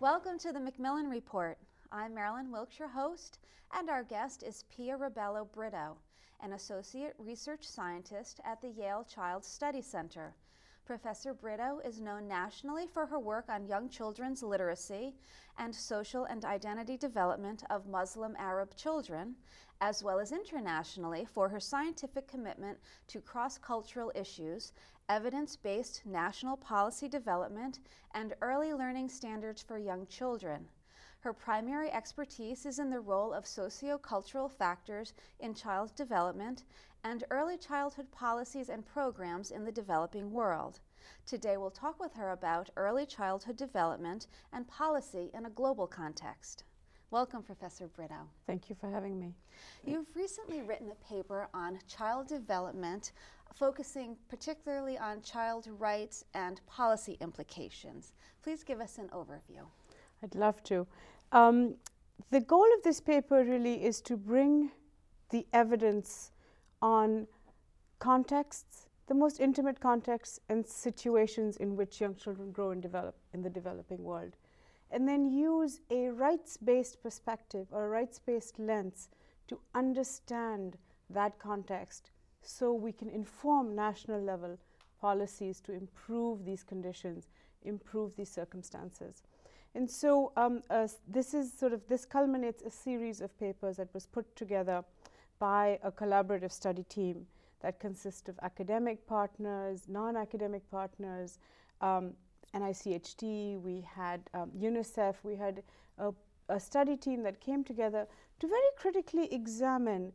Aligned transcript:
Welcome 0.00 0.38
to 0.38 0.50
the 0.50 0.60
Macmillan 0.60 1.10
Report. 1.10 1.58
I'm 1.92 2.14
Marilyn 2.14 2.50
Wilkshire, 2.50 2.88
host, 2.88 3.38
and 3.74 3.90
our 3.90 4.02
guest 4.02 4.42
is 4.42 4.64
Pia 4.74 4.96
Rebello 4.96 5.46
Britto, 5.54 5.96
an 6.42 6.54
associate 6.54 7.12
research 7.18 7.68
scientist 7.68 8.40
at 8.46 8.62
the 8.62 8.70
Yale 8.70 9.04
Child 9.04 9.44
Study 9.44 9.82
Center. 9.82 10.34
Professor 10.86 11.34
Britto 11.34 11.86
is 11.86 12.00
known 12.00 12.26
nationally 12.26 12.86
for 12.86 13.04
her 13.04 13.18
work 13.18 13.50
on 13.50 13.66
young 13.66 13.90
children's 13.90 14.42
literacy 14.42 15.12
and 15.58 15.74
social 15.74 16.24
and 16.24 16.46
identity 16.46 16.96
development 16.96 17.62
of 17.68 17.86
Muslim 17.86 18.34
Arab 18.38 18.74
children, 18.76 19.34
as 19.82 20.02
well 20.02 20.18
as 20.18 20.32
internationally 20.32 21.26
for 21.26 21.46
her 21.50 21.60
scientific 21.60 22.26
commitment 22.26 22.78
to 23.06 23.20
cross 23.20 23.58
cultural 23.58 24.10
issues, 24.14 24.72
evidence 25.10 25.56
based 25.56 26.06
national 26.06 26.56
policy 26.56 27.08
development, 27.08 27.80
and 28.14 28.32
early 28.40 28.72
learning 28.72 29.08
standards 29.08 29.60
for 29.60 29.76
young 29.76 30.06
children. 30.06 30.68
Her 31.18 31.32
primary 31.32 31.90
expertise 31.90 32.64
is 32.64 32.78
in 32.78 32.90
the 32.90 33.00
role 33.00 33.32
of 33.32 33.42
sociocultural 33.42 34.48
factors 34.48 35.12
in 35.40 35.52
child 35.52 35.92
development 35.96 36.62
and 37.02 37.24
early 37.30 37.58
childhood 37.58 38.08
policies 38.12 38.68
and 38.68 38.86
programs 38.86 39.50
in 39.50 39.64
the 39.64 39.72
developing 39.72 40.30
world. 40.30 40.78
Today 41.26 41.56
we'll 41.56 41.72
talk 41.72 41.98
with 41.98 42.14
her 42.14 42.30
about 42.30 42.70
early 42.76 43.04
childhood 43.04 43.56
development 43.56 44.28
and 44.52 44.68
policy 44.68 45.32
in 45.34 45.44
a 45.44 45.50
global 45.50 45.88
context. 45.88 46.62
Welcome, 47.10 47.42
Professor 47.42 47.88
Britto. 47.88 48.28
Thank 48.46 48.70
you 48.70 48.76
for 48.80 48.88
having 48.88 49.18
me. 49.18 49.34
You've 49.84 50.14
recently 50.14 50.62
written 50.62 50.92
a 50.92 51.12
paper 51.12 51.48
on 51.52 51.80
child 51.88 52.28
development, 52.28 53.10
focusing 53.54 54.16
particularly 54.28 54.98
on 54.98 55.22
child 55.22 55.68
rights 55.78 56.24
and 56.34 56.60
policy 56.66 57.16
implications. 57.20 58.14
Please 58.42 58.64
give 58.64 58.80
us 58.80 58.98
an 58.98 59.08
overview. 59.08 59.64
I'd 60.22 60.34
love 60.34 60.62
to. 60.64 60.86
Um, 61.32 61.74
the 62.30 62.40
goal 62.40 62.66
of 62.76 62.82
this 62.82 63.00
paper 63.00 63.44
really 63.44 63.84
is 63.84 64.00
to 64.02 64.16
bring 64.16 64.70
the 65.30 65.46
evidence 65.52 66.32
on 66.82 67.26
contexts, 67.98 68.88
the 69.06 69.14
most 69.14 69.40
intimate 69.40 69.80
contexts 69.80 70.40
and 70.48 70.66
situations 70.66 71.56
in 71.56 71.76
which 71.76 72.00
young 72.00 72.14
children 72.14 72.52
grow 72.52 72.70
and 72.70 72.82
develop 72.82 73.16
in 73.32 73.42
the 73.42 73.50
developing 73.50 74.02
world, 74.02 74.36
and 74.90 75.06
then 75.08 75.24
use 75.24 75.80
a 75.90 76.08
rights 76.08 76.56
based 76.56 77.02
perspective 77.02 77.66
or 77.70 77.86
a 77.86 77.88
rights 77.88 78.18
based 78.18 78.58
lens 78.58 79.08
to 79.48 79.58
understand 79.74 80.76
that 81.08 81.38
context 81.38 82.10
so 82.42 82.72
we 82.72 82.92
can 82.92 83.08
inform 83.08 83.74
national 83.74 84.20
level 84.20 84.58
policies 85.00 85.60
to 85.60 85.72
improve 85.72 86.44
these 86.44 86.62
conditions, 86.62 87.28
improve 87.62 88.16
these 88.16 88.30
circumstances. 88.30 89.22
And 89.74 89.88
so 89.88 90.32
um, 90.36 90.62
uh, 90.68 90.88
this 91.06 91.32
is 91.32 91.52
sort 91.52 91.72
of 91.72 91.86
this 91.88 92.04
culminates 92.04 92.62
a 92.62 92.70
series 92.70 93.20
of 93.20 93.38
papers 93.38 93.76
that 93.76 93.92
was 93.94 94.06
put 94.06 94.34
together 94.34 94.84
by 95.38 95.78
a 95.82 95.92
collaborative 95.92 96.52
study 96.52 96.82
team 96.84 97.26
that 97.60 97.78
consists 97.78 98.28
of 98.28 98.38
academic 98.42 99.06
partners, 99.06 99.82
non-academic 99.88 100.68
partners, 100.70 101.38
um, 101.80 102.14
we 102.52 103.86
had 103.94 104.20
um, 104.34 104.50
UNICEF, 104.58 105.14
we 105.22 105.36
had 105.36 105.62
a, 105.98 106.12
a 106.48 106.58
study 106.58 106.96
team 106.96 107.22
that 107.22 107.40
came 107.40 107.62
together 107.62 108.06
to 108.40 108.48
very 108.48 108.70
critically 108.76 109.32
examine 109.32 110.12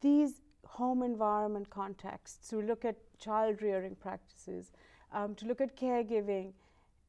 these 0.00 0.40
home 0.72 1.02
environment 1.02 1.68
contexts, 1.68 2.48
to 2.48 2.62
look 2.62 2.84
at 2.84 2.96
child 3.18 3.60
rearing 3.60 3.94
practices, 3.94 4.72
um, 5.12 5.34
to 5.34 5.44
look 5.44 5.60
at 5.60 5.76
caregiving, 5.76 6.52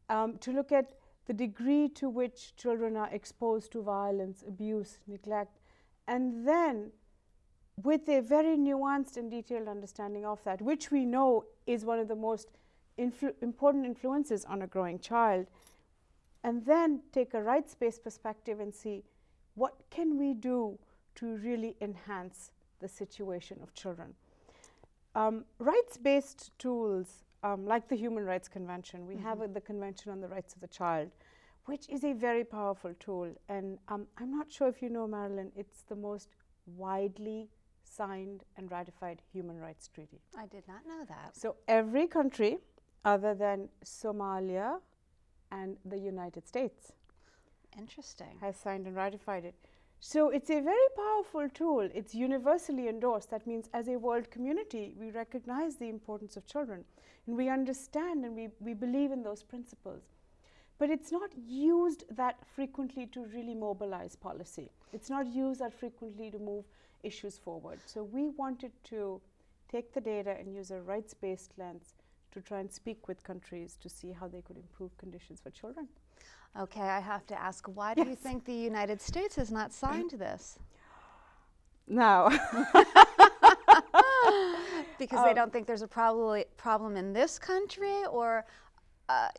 um, 0.10 0.38
to 0.40 0.52
look 0.52 0.72
at 0.72 0.92
the 1.28 1.34
degree 1.34 1.88
to 1.88 2.10
which 2.10 2.54
children 2.58 2.98
are 2.98 3.10
exposed 3.12 3.72
to 3.72 3.82
violence, 3.82 4.44
abuse, 4.46 5.00
neglect, 5.08 5.60
and 6.08 6.46
then 6.46 6.92
with 7.82 8.08
a 8.10 8.20
very 8.20 8.58
nuanced 8.58 9.16
and 9.16 9.32
detailed 9.32 9.70
understanding 9.70 10.26
of 10.26 10.44
that, 10.44 10.62
which 10.62 10.92
we 10.92 11.06
know 11.06 11.46
is 11.66 11.86
one 11.86 12.00
of 12.00 12.10
the 12.10 12.16
most 12.16 12.50
influ- 13.00 13.34
important 13.42 13.86
influences 13.86 14.44
on 14.44 14.62
a 14.62 14.68
growing 14.68 15.00
child, 15.00 15.48
and 16.44 16.66
then 16.66 17.02
take 17.14 17.34
a 17.34 17.42
rights-based 17.42 18.04
perspective 18.04 18.60
and 18.60 18.76
see 18.76 19.04
what 19.56 19.76
can 19.90 20.20
we 20.20 20.34
do 20.34 20.78
to 21.16 21.38
really 21.38 21.76
enhance 21.80 22.52
the 22.84 22.90
situation 22.90 23.58
of 23.64 23.74
children. 23.74 24.10
Um, 25.16 25.46
rights-based 25.58 26.52
tools 26.60 27.24
um, 27.44 27.66
like 27.66 27.88
the 27.88 27.96
Human 27.96 28.26
Rights 28.26 28.48
Convention. 28.58 29.08
We 29.08 29.16
mm-hmm. 29.16 29.28
have 29.28 29.42
uh, 29.42 29.48
the 29.48 29.62
Convention 29.62 30.12
on 30.12 30.20
the 30.22 30.28
Rights 30.28 30.54
of 30.56 30.60
the 30.62 30.68
Child, 30.68 31.10
which 31.66 31.86
is 31.90 32.04
a 32.04 32.14
very 32.14 32.44
powerful 32.44 32.94
tool. 33.00 33.30
And 33.48 33.78
um, 33.88 34.08
I'm 34.20 34.32
not 34.32 34.52
sure 34.52 34.68
if 34.68 34.82
you 34.82 34.90
know, 34.90 35.08
Marilyn, 35.08 35.52
it's 35.56 35.84
the 35.84 35.96
most 35.96 36.30
widely 36.66 37.50
signed 37.84 38.44
and 38.58 38.72
ratified 38.72 39.22
human 39.32 39.58
rights 39.60 39.88
treaty. 39.88 40.20
I 40.38 40.48
did 40.48 40.68
not 40.68 40.82
know 40.88 41.06
that. 41.08 41.38
So 41.38 41.56
every 41.68 42.08
country 42.08 42.58
other 43.06 43.34
than 43.34 43.70
Somalia 43.86 44.80
and 45.52 45.78
the 45.86 45.98
United 45.98 46.48
States 46.48 46.94
interesting 47.78 48.38
has 48.42 48.56
signed 48.56 48.88
and 48.88 48.96
ratified 48.96 49.46
it. 49.46 49.56
So 50.06 50.32
it's 50.32 50.50
a 50.50 50.60
very 50.60 50.90
powerful 50.98 51.48
tool. 51.48 51.90
It's 51.96 52.14
universally 52.14 52.90
endorsed. 52.90 53.30
That 53.30 53.48
means, 53.48 53.70
as 53.74 53.88
a 53.88 53.96
world 53.98 54.30
community, 54.30 54.94
we 55.00 55.12
recognize 55.12 55.78
the 55.78 55.88
importance 55.88 56.36
of 56.36 56.46
children 56.46 56.84
and 57.26 57.38
we 57.38 57.48
understand 57.48 58.26
and 58.26 58.36
we, 58.36 58.50
we 58.60 58.74
believe 58.74 59.14
in 59.14 59.24
those 59.24 59.44
principles. 59.44 60.04
But 60.78 60.90
it's 60.90 61.10
not 61.10 61.30
used 61.48 62.04
that 62.18 62.36
frequently 62.54 63.06
to 63.14 63.24
really 63.28 63.56
mobilize 63.56 64.18
policy. 64.18 64.70
It's 64.92 65.10
not 65.10 65.26
used 65.26 65.62
that 65.62 65.74
frequently 65.74 66.30
to 66.32 66.38
move 66.38 66.66
issues 67.04 67.38
forward. 67.38 67.80
So 67.86 68.04
we 68.04 68.28
wanted 68.28 68.74
to 68.90 69.22
take 69.72 69.94
the 69.94 70.02
data 70.02 70.36
and 70.38 70.54
use 70.54 70.72
a 70.72 70.82
rights 70.82 71.14
based 71.14 71.54
lens 71.58 71.94
to 72.34 72.42
try 72.42 72.60
and 72.60 72.70
speak 72.70 73.08
with 73.08 73.24
countries 73.24 73.78
to 73.82 73.88
see 73.88 74.12
how 74.12 74.28
they 74.28 74.42
could 74.42 74.58
improve 74.58 74.98
conditions 74.98 75.40
for 75.40 75.50
children. 75.50 75.88
Okay, 76.60 76.82
I 76.82 77.00
have 77.00 77.26
to 77.28 77.40
ask 77.40 77.66
why 77.68 77.94
yes. 77.98 78.06
do 78.06 78.10
you 78.12 78.16
think 78.16 78.46
the 78.46 78.54
United 78.54 79.02
States 79.02 79.36
has 79.36 79.52
not 79.52 79.74
signed 79.74 80.12
this? 80.18 80.60
No. 81.88 82.30
because 85.00 85.20
um, 85.20 85.26
they 85.26 85.34
don't 85.34 85.52
think 85.52 85.68
there's 85.68 85.82
a 85.82 85.88
prob- 85.88 86.46
problem 86.58 86.96
in 86.96 87.12
this 87.12 87.40
country, 87.40 88.06
or 88.10 88.46
uh, 89.10 89.30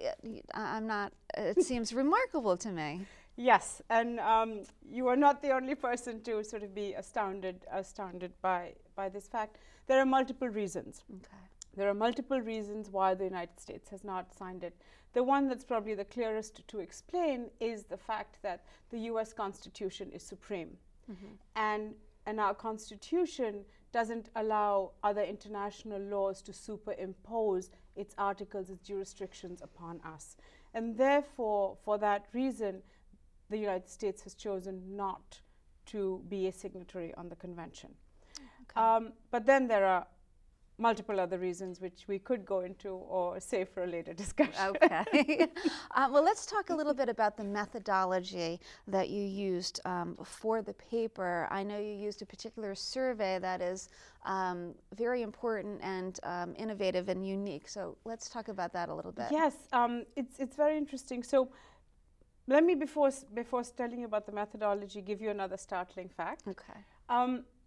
I'm 0.55 0.87
not, 0.87 1.13
it 1.37 1.63
seems 1.71 1.93
remarkable 1.93 2.57
to 2.59 2.71
me. 2.71 3.03
Yes, 3.37 3.83
and 3.91 4.21
um, 4.21 4.63
you 4.89 5.09
are 5.09 5.17
not 5.17 5.43
the 5.43 5.51
only 5.51 5.75
person 5.75 6.21
to 6.23 6.45
sort 6.45 6.63
of 6.63 6.75
be 6.75 6.95
astounded, 6.95 7.65
astounded 7.73 8.33
by, 8.43 8.75
by 8.95 9.09
this 9.09 9.27
fact. 9.27 9.59
There 9.87 10.01
are 10.01 10.07
multiple 10.07 10.49
reasons. 10.49 11.03
Okay. 11.13 11.37
There 11.77 11.89
are 11.89 11.95
multiple 11.95 12.41
reasons 12.41 12.91
why 12.91 13.15
the 13.15 13.25
United 13.25 13.61
States 13.61 13.89
has 13.91 14.05
not 14.05 14.33
signed 14.33 14.65
it. 14.65 14.77
The 15.13 15.23
one 15.23 15.49
that's 15.49 15.65
probably 15.65 15.95
the 15.95 16.05
clearest 16.05 16.67
to 16.67 16.81
explain 16.81 17.51
is 17.61 17.85
the 17.85 17.97
fact 17.97 18.39
that 18.43 18.65
the 18.91 18.99
US 19.11 19.33
Constitution 19.33 20.11
is 20.13 20.23
supreme. 20.23 20.77
Mm-hmm. 21.11 21.35
And, 21.57 21.95
and 22.27 22.41
our 22.41 22.55
Constitution 22.55 23.65
doesn't 23.93 24.31
allow 24.35 24.91
other 25.05 25.23
international 25.23 26.01
laws 26.01 26.43
to 26.43 26.53
superimpose 26.53 27.71
its 27.95 28.15
articles, 28.19 28.71
its 28.71 28.87
jurisdictions 28.87 29.63
upon 29.63 30.01
us. 30.05 30.37
And 30.75 30.97
therefore, 30.97 31.77
for 31.85 31.97
that 31.99 32.27
reason, 32.33 32.83
the 33.51 33.59
United 33.59 33.89
States 33.89 34.23
has 34.23 34.35
chosen 34.35 34.97
not 34.97 35.41
to 35.87 36.23
be 36.29 36.49
a 36.49 36.53
signatory 36.53 37.15
on 37.15 37.29
the 37.29 37.37
convention. 37.37 37.91
Okay. 38.39 38.81
Um, 38.81 39.13
but 39.31 39.47
then 39.47 39.69
there 39.69 39.87
are 39.87 40.07
multiple 40.79 41.21
other 41.21 41.39
reasons 41.39 41.81
which 41.81 42.05
we 42.09 42.19
could 42.19 42.45
go 42.45 42.61
into 42.61 42.89
or 42.89 43.39
save 43.39 43.69
for 43.69 43.85
a 43.85 43.87
later 43.87 44.13
discussion. 44.25 44.77
Okay. 44.83 45.49
uh, 45.95 46.09
well, 46.13 46.25
let's 46.25 46.47
talk 46.47 46.71
a 46.71 46.75
little 46.75 46.95
bit 46.95 47.09
about 47.09 47.37
the 47.37 47.45
methodology 47.45 48.61
that 48.89 49.09
you 49.09 49.23
used 49.23 49.81
um, 49.85 50.17
for 50.25 50.63
the 50.63 50.73
paper. 50.75 51.47
I 51.51 51.63
know 51.63 51.79
you 51.79 51.95
used 51.95 52.23
a 52.23 52.27
particular 52.27 52.75
survey 52.75 53.39
that 53.39 53.61
is 53.61 53.89
um, 54.25 54.75
very 54.97 55.23
important 55.23 55.81
and 55.83 56.19
um, 56.25 56.55
innovative 56.59 57.09
and 57.09 57.27
unique. 57.27 57.69
So 57.69 57.97
let's 58.05 58.29
talk 58.29 58.49
about 58.49 58.73
that 58.73 58.89
a 58.89 58.95
little 58.95 59.13
bit. 59.13 59.27
Yes, 59.31 59.55
um, 59.73 60.05
it's, 60.17 60.39
it's 60.39 60.57
very 60.57 60.77
interesting. 60.77 61.23
So 61.23 61.51
let 62.47 62.65
me, 62.65 62.75
before, 62.75 63.11
before 63.33 63.63
telling 63.63 64.01
you 64.01 64.07
about 64.07 64.27
the 64.27 64.33
methodology, 64.33 65.01
give 65.01 65.21
you 65.21 65.31
another 65.31 65.57
startling 65.57 66.09
fact. 66.09 66.43
Okay. 66.49 66.81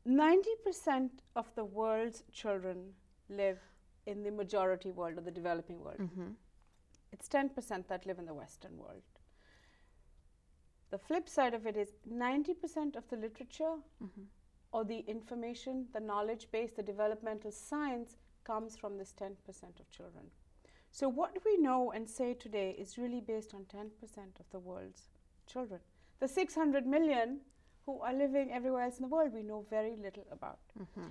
Um, 0.07 0.17
90% 0.17 1.09
of 1.35 1.45
the 1.55 1.65
world's 1.65 2.23
children 2.31 2.93
live 3.29 3.59
in 4.05 4.23
the 4.23 4.31
majority 4.31 4.91
world 4.91 5.17
or 5.17 5.21
the 5.21 5.31
developing 5.31 5.83
world. 5.83 5.99
Mm-hmm. 5.99 6.29
It's 7.11 7.27
10% 7.27 7.87
that 7.87 8.05
live 8.05 8.19
in 8.19 8.25
the 8.25 8.33
Western 8.33 8.77
world. 8.77 9.01
The 10.89 10.97
flip 10.97 11.27
side 11.27 11.53
of 11.53 11.65
it 11.65 11.75
is 11.75 11.89
90% 12.09 12.95
of 12.95 13.07
the 13.09 13.17
literature 13.17 13.75
mm-hmm. 14.01 14.23
or 14.71 14.85
the 14.85 14.99
information, 14.99 15.87
the 15.93 15.99
knowledge 15.99 16.47
base, 16.51 16.71
the 16.75 16.83
developmental 16.83 17.51
science 17.51 18.15
comes 18.45 18.77
from 18.77 18.97
this 18.97 19.13
10% 19.19 19.31
of 19.79 19.91
children. 19.91 20.25
So, 20.91 21.09
what 21.09 21.37
we 21.45 21.57
know 21.57 21.91
and 21.91 22.09
say 22.09 22.33
today 22.33 22.73
is 22.79 22.97
really 22.97 23.19
based 23.19 23.53
on 23.53 23.65
10% 23.65 23.89
of 24.39 24.49
the 24.51 24.59
world's 24.59 25.09
children. 25.45 25.81
The 26.19 26.27
600 26.29 26.87
million 26.87 27.41
who 27.87 28.01
are 28.01 28.13
living 28.13 28.51
everywhere 28.51 28.83
else 28.83 28.97
in 28.97 29.03
the 29.03 29.07
world, 29.07 29.33
we 29.33 29.41
know 29.41 29.65
very 29.69 29.95
little 29.95 30.27
about. 30.31 30.59
Mm-hmm. 30.79 31.07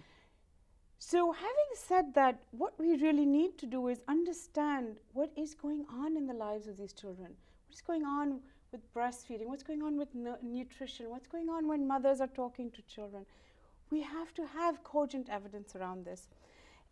So, 0.98 1.32
having 1.32 1.72
said 1.74 2.14
that, 2.14 2.42
what 2.52 2.78
we 2.78 2.96
really 2.96 3.26
need 3.26 3.58
to 3.58 3.66
do 3.66 3.88
is 3.88 4.02
understand 4.06 4.98
what 5.12 5.32
is 5.36 5.54
going 5.54 5.86
on 5.90 6.16
in 6.16 6.26
the 6.26 6.34
lives 6.34 6.68
of 6.68 6.76
these 6.76 6.92
children. 6.92 7.30
What 7.66 7.74
is 7.74 7.80
going 7.80 8.04
on 8.04 8.40
with 8.72 8.82
breastfeeding? 8.94 9.46
What's 9.46 9.62
going 9.62 9.82
on 9.82 9.96
with 9.96 10.08
nutrition? 10.14 11.10
What's 11.10 11.26
going 11.26 11.48
on 11.48 11.66
when 11.66 11.86
mothers 11.86 12.20
are 12.20 12.28
talking 12.28 12.70
to 12.72 12.82
children? 12.82 13.24
We 13.90 14.02
have 14.02 14.34
to 14.34 14.46
have 14.46 14.84
cogent 14.84 15.28
evidence 15.30 15.76
around 15.76 16.04
this. 16.04 16.28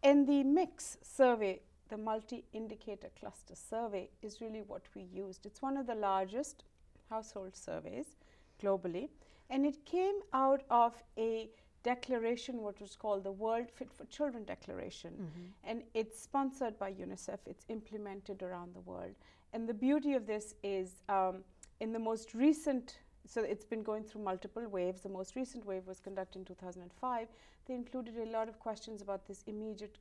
And 0.02 0.26
the 0.26 0.44
MICS 0.44 0.98
survey, 1.02 1.60
the 1.88 1.98
multi 1.98 2.44
indicator 2.52 3.10
cluster 3.18 3.54
survey 3.54 4.08
is 4.22 4.40
really 4.40 4.62
what 4.66 4.82
we 4.94 5.02
used. 5.02 5.44
It's 5.44 5.60
one 5.60 5.76
of 5.76 5.86
the 5.86 5.94
largest 5.94 6.64
household 7.10 7.56
surveys 7.56 8.16
globally, 8.62 9.08
and 9.50 9.66
it 9.66 9.84
came 9.84 10.16
out 10.32 10.62
of 10.70 10.94
a 11.18 11.48
declaration, 11.82 12.62
what 12.62 12.80
was 12.80 12.96
called 12.96 13.24
the 13.24 13.32
World 13.32 13.70
Fit 13.70 13.92
for 13.92 14.04
Children 14.06 14.44
Declaration. 14.44 15.10
Mm-hmm. 15.12 15.42
And 15.64 15.82
it's 15.92 16.20
sponsored 16.20 16.78
by 16.78 16.92
UNICEF, 16.92 17.38
it's 17.46 17.64
implemented 17.68 18.42
around 18.42 18.74
the 18.74 18.80
world. 18.80 19.14
And 19.52 19.68
the 19.68 19.74
beauty 19.74 20.14
of 20.14 20.26
this 20.26 20.54
is 20.62 21.02
um, 21.08 21.44
in 21.80 21.92
the 21.92 21.98
most 21.98 22.34
recent 22.34 22.98
so 23.26 23.42
it's 23.42 23.64
been 23.64 23.82
going 23.82 24.04
through 24.04 24.22
multiple 24.22 24.66
waves. 24.68 25.00
The 25.00 25.08
most 25.08 25.34
recent 25.34 25.64
wave 25.64 25.86
was 25.86 25.98
conducted 25.98 26.40
in 26.40 26.44
2005. 26.44 27.28
They 27.66 27.74
included 27.74 28.16
a 28.18 28.30
lot 28.30 28.48
of 28.48 28.58
questions 28.58 29.00
about 29.00 29.26
this 29.26 29.42
immediate 29.46 29.98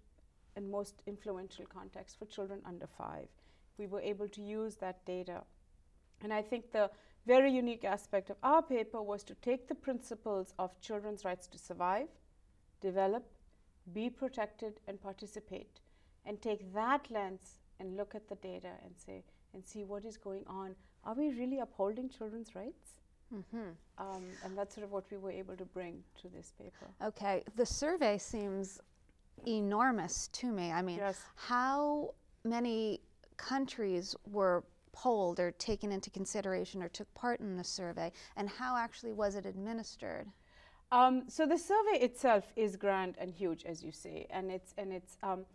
and 0.56 0.70
most 0.70 1.02
influential 1.08 1.66
context 1.66 2.20
for 2.20 2.26
children 2.26 2.60
under 2.66 2.86
five. 2.86 3.28
We 3.78 3.88
were 3.88 4.02
able 4.02 4.28
to 4.28 4.42
use 4.42 4.76
that 4.76 5.06
data. 5.06 5.42
And 6.22 6.34
I 6.34 6.42
think 6.42 6.72
the 6.72 6.92
very 7.26 7.52
unique 7.52 7.86
aspect 7.86 8.30
of 8.30 8.38
our 8.44 8.62
paper 8.62 9.02
was 9.02 9.24
to 9.24 9.36
take 9.36 9.68
the 9.68 9.76
principles 9.76 10.54
of 10.60 10.80
children's 10.82 11.24
rights 11.24 11.48
to 11.48 11.58
survive, 11.58 12.08
develop, 12.82 13.24
be 13.94 14.10
protected, 14.10 14.80
and 14.88 15.02
participate, 15.02 15.80
and 16.26 16.42
take 16.42 16.74
that 16.74 17.10
lens 17.10 17.60
and 17.80 17.98
look 17.98 18.16
at 18.16 18.28
the 18.30 18.36
data 18.36 18.72
and 18.84 18.94
say, 18.98 19.24
and 19.54 19.66
see 19.66 19.84
what 19.84 20.06
is 20.06 20.18
going 20.18 20.44
on. 20.48 20.76
Are 21.06 21.14
we 21.14 21.30
really 21.30 21.60
upholding 21.60 22.10
children's 22.10 22.56
rights? 22.56 22.96
Mm-hmm. 23.34 23.70
Um, 23.98 24.24
and 24.44 24.58
that's 24.58 24.76
sort 24.76 24.86
of 24.86 24.92
what 24.92 25.06
we 25.12 25.18
were 25.18 25.32
able 25.32 25.56
to 25.58 25.66
bring 25.66 26.04
to 26.22 26.30
this 26.30 26.54
paper. 26.58 26.88
Okay, 27.04 27.44
the 27.56 27.66
survey 27.66 28.18
seems 28.18 28.80
enormous 29.48 30.28
to 30.30 30.52
me. 30.52 30.72
I 30.72 30.82
mean, 30.82 30.98
yes. 30.98 31.22
how 31.36 32.14
many 32.44 33.02
countries 33.38 34.16
were 34.30 34.64
polled 34.94 35.40
or 35.40 35.52
taken 35.52 35.92
into 35.92 36.10
consideration 36.10 36.82
or 36.82 36.88
took 36.88 37.14
part 37.14 37.40
in 37.42 37.58
the 37.58 37.64
survey, 37.64 38.12
and 38.38 38.48
how 38.48 38.78
actually 38.78 39.12
was 39.12 39.36
it 39.36 39.46
administered? 39.46 40.28
Um, 40.92 41.24
so 41.28 41.46
the 41.46 41.58
survey 41.58 41.98
itself 42.00 42.54
is 42.56 42.76
grand 42.76 43.16
and 43.18 43.32
huge, 43.32 43.66
as 43.66 43.84
you 43.84 43.92
say, 43.92 44.28
and 44.30 44.52
it's 44.52 44.74
and 44.78 44.94
it's 44.94 45.18
um, 45.24 45.46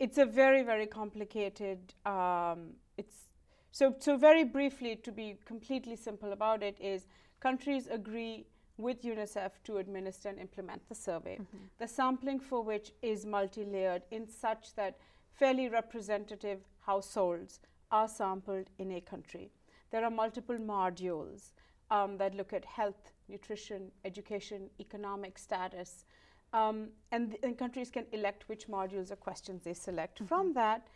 it's 0.00 0.18
a 0.18 0.24
very 0.24 0.62
very 0.62 0.86
complicated. 0.86 1.78
Um, 2.04 2.70
it's 2.96 3.32
so, 3.72 3.94
so 3.98 4.18
very 4.18 4.44
briefly, 4.44 4.96
to 4.96 5.10
be 5.10 5.38
completely 5.46 5.96
simple 5.96 6.32
about 6.32 6.62
it, 6.62 6.76
is 6.78 7.06
countries 7.40 7.88
agree 7.90 8.46
with 8.76 9.02
UNICEF 9.02 9.50
to 9.64 9.78
administer 9.78 10.28
and 10.28 10.38
implement 10.38 10.86
the 10.88 10.94
survey. 10.94 11.36
Mm-hmm. 11.36 11.64
The 11.78 11.88
sampling 11.88 12.40
for 12.40 12.62
which 12.62 12.92
is 13.00 13.24
multi 13.24 13.64
layered 13.64 14.02
in 14.10 14.28
such 14.28 14.74
that 14.74 14.98
fairly 15.38 15.68
representative 15.68 16.60
households 16.84 17.60
are 17.92 18.08
sampled 18.08 18.68
in 18.78 18.92
a 18.92 19.00
country. 19.00 19.50
There 19.90 20.04
are 20.04 20.10
multiple 20.10 20.56
modules 20.56 21.52
um, 21.90 22.16
that 22.16 22.34
look 22.34 22.52
at 22.52 22.64
health, 22.64 23.12
nutrition, 23.28 23.92
education, 24.04 24.70
economic 24.80 25.38
status. 25.38 26.06
Um, 26.54 26.88
and, 27.12 27.36
and, 27.42 27.56
countries 27.56 27.90
can 27.90 28.06
elect 28.12 28.48
which 28.48 28.66
modules 28.68 29.10
or 29.10 29.16
questions 29.16 29.62
they 29.62 29.74
select. 29.74 30.16
Mm-hmm. 30.16 30.26
From 30.26 30.52
that, 30.54 30.88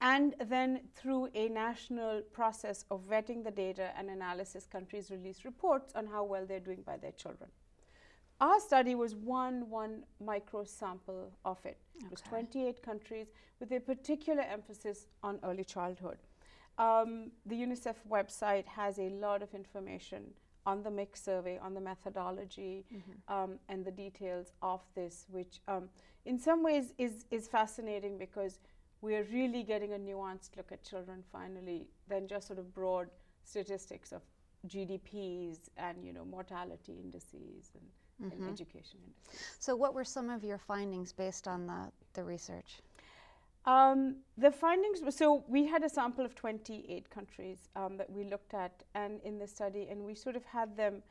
and 0.00 0.34
then 0.46 0.80
through 0.96 1.28
a 1.34 1.48
national 1.48 2.22
process 2.32 2.84
of 2.90 3.02
vetting 3.08 3.44
the 3.44 3.50
data 3.50 3.90
and 3.96 4.10
analysis, 4.10 4.66
countries 4.66 5.10
release 5.10 5.44
reports 5.44 5.92
on 5.94 6.06
how 6.06 6.24
well 6.24 6.46
they're 6.46 6.60
doing 6.60 6.82
by 6.84 6.96
their 6.96 7.12
children. 7.12 7.50
Our 8.40 8.58
study 8.58 8.96
was 8.96 9.14
one 9.14 9.70
one 9.70 10.04
micro 10.20 10.64
sample 10.64 11.30
of 11.44 11.58
it. 11.64 11.78
Okay. 11.96 12.06
It 12.06 12.10
was 12.10 12.20
28 12.22 12.82
countries 12.82 13.28
with 13.60 13.70
a 13.72 13.80
particular 13.80 14.42
emphasis 14.42 15.06
on 15.22 15.38
early 15.44 15.64
childhood. 15.64 16.18
Um, 16.78 17.30
the 17.46 17.54
UNICEF 17.54 17.96
website 18.10 18.66
has 18.66 18.98
a 18.98 19.08
lot 19.10 19.42
of 19.42 19.54
information 19.54 20.24
on 20.66 20.82
the 20.82 20.90
MICS 20.90 21.22
survey, 21.22 21.58
on 21.58 21.74
the 21.74 21.80
methodology, 21.80 22.84
mm-hmm. 22.92 23.34
um, 23.34 23.58
and 23.68 23.84
the 23.84 23.90
details 23.90 24.52
of 24.62 24.80
this, 24.94 25.26
which 25.30 25.60
um, 25.68 25.88
in 26.24 26.38
some 26.38 26.62
ways 26.62 26.92
is, 26.98 27.26
is 27.30 27.46
fascinating 27.46 28.18
because 28.18 28.58
we 29.02 29.14
are 29.14 29.24
really 29.32 29.62
getting 29.62 29.92
a 29.92 29.98
nuanced 29.98 30.56
look 30.56 30.72
at 30.72 30.82
children 30.82 31.22
finally 31.30 31.86
than 32.08 32.26
just 32.26 32.46
sort 32.46 32.58
of 32.58 32.74
broad 32.74 33.08
statistics 33.44 34.12
of 34.12 34.22
GDPs 34.66 35.68
and 35.76 36.02
you 36.02 36.12
know 36.14 36.24
mortality 36.24 36.98
indices 37.02 37.70
and, 37.74 38.32
mm-hmm. 38.32 38.42
and 38.42 38.52
education 38.52 38.98
indices. 39.06 39.46
So, 39.58 39.76
what 39.76 39.94
were 39.94 40.04
some 40.04 40.30
of 40.30 40.42
your 40.42 40.58
findings 40.58 41.12
based 41.12 41.46
on 41.46 41.66
the, 41.66 41.92
the 42.14 42.24
research? 42.24 42.80
Um, 43.66 44.16
the 44.36 44.50
findings 44.50 45.00
were 45.00 45.10
so 45.10 45.44
we 45.48 45.66
had 45.66 45.82
a 45.84 45.88
sample 45.88 46.24
of 46.24 46.34
28 46.34 47.08
countries 47.08 47.68
um, 47.76 47.96
that 47.96 48.10
we 48.10 48.24
looked 48.24 48.52
at 48.52 48.82
and 48.94 49.20
in 49.22 49.38
the 49.38 49.46
study 49.46 49.88
and 49.90 50.04
we 50.04 50.14
sort 50.14 50.36
of 50.36 50.44
had 50.44 50.76
them 50.76 51.02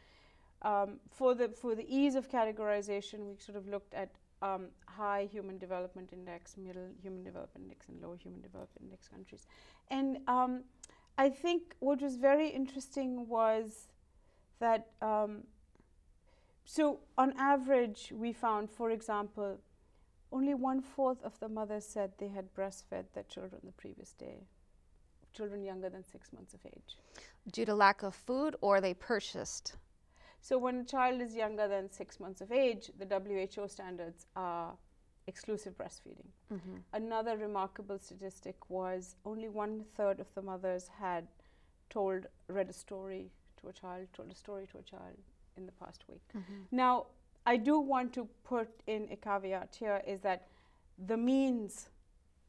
um, 0.61 0.99
for 1.09 1.33
the 1.33 1.49
for 1.49 1.73
the 1.73 1.85
ease 1.89 2.13
of 2.13 2.29
categorization 2.29 3.25
we 3.25 3.37
sort 3.37 3.57
of 3.57 3.67
looked 3.67 3.95
at 3.95 4.11
um, 4.43 4.67
high 4.85 5.27
human 5.31 5.57
development 5.57 6.09
index, 6.11 6.57
middle 6.57 6.89
human 7.01 7.23
development 7.23 7.63
index, 7.63 7.87
and 7.87 8.01
low 8.01 8.13
human 8.13 8.41
development 8.41 8.81
index 8.81 9.07
countries. 9.07 9.47
And 9.89 10.17
um, 10.27 10.63
I 11.17 11.29
think 11.29 11.75
what 11.79 12.01
was 12.01 12.17
very 12.17 12.49
interesting 12.49 13.27
was 13.27 13.87
that, 14.59 14.87
um, 15.01 15.43
so 16.65 16.99
on 17.17 17.33
average, 17.37 18.11
we 18.13 18.33
found, 18.33 18.69
for 18.69 18.91
example, 18.91 19.59
only 20.33 20.53
one 20.53 20.81
fourth 20.81 21.23
of 21.23 21.39
the 21.39 21.47
mothers 21.47 21.85
said 21.85 22.11
they 22.17 22.27
had 22.27 22.53
breastfed 22.53 23.05
their 23.13 23.23
children 23.29 23.61
the 23.63 23.71
previous 23.73 24.13
day, 24.13 24.47
children 25.31 25.63
younger 25.63 25.89
than 25.89 26.03
six 26.03 26.33
months 26.33 26.53
of 26.53 26.59
age. 26.65 26.97
Due 27.51 27.65
to 27.65 27.75
lack 27.75 28.03
of 28.03 28.15
food, 28.15 28.55
or 28.61 28.81
they 28.81 28.93
purchased? 28.93 29.75
So 30.41 30.57
when 30.57 30.79
a 30.79 30.83
child 30.83 31.21
is 31.21 31.35
younger 31.35 31.67
than 31.67 31.89
six 31.89 32.19
months 32.19 32.41
of 32.41 32.51
age, 32.51 32.91
the 32.99 33.05
WHO 33.05 33.67
standards 33.67 34.25
are 34.35 34.73
exclusive 35.27 35.77
breastfeeding. 35.77 36.31
Mm-hmm. 36.51 36.77
Another 36.91 37.37
remarkable 37.37 37.99
statistic 37.99 38.69
was 38.69 39.15
only 39.25 39.47
one 39.47 39.85
third 39.95 40.19
of 40.19 40.27
the 40.35 40.41
mothers 40.41 40.89
had 40.99 41.27
told, 41.89 42.25
read 42.47 42.69
a 42.69 42.73
story 42.73 43.31
to 43.61 43.67
a 43.69 43.73
child, 43.73 44.07
told 44.13 44.31
a 44.31 44.35
story 44.35 44.67
to 44.71 44.79
a 44.79 44.81
child 44.81 45.17
in 45.55 45.65
the 45.65 45.71
past 45.73 46.03
week. 46.09 46.23
Mm-hmm. 46.35 46.75
Now, 46.75 47.05
I 47.45 47.57
do 47.57 47.79
want 47.79 48.13
to 48.13 48.27
put 48.43 48.69
in 48.87 49.07
a 49.11 49.15
caveat 49.15 49.75
here 49.79 50.01
is 50.07 50.21
that 50.21 50.47
the 51.07 51.17
means 51.17 51.89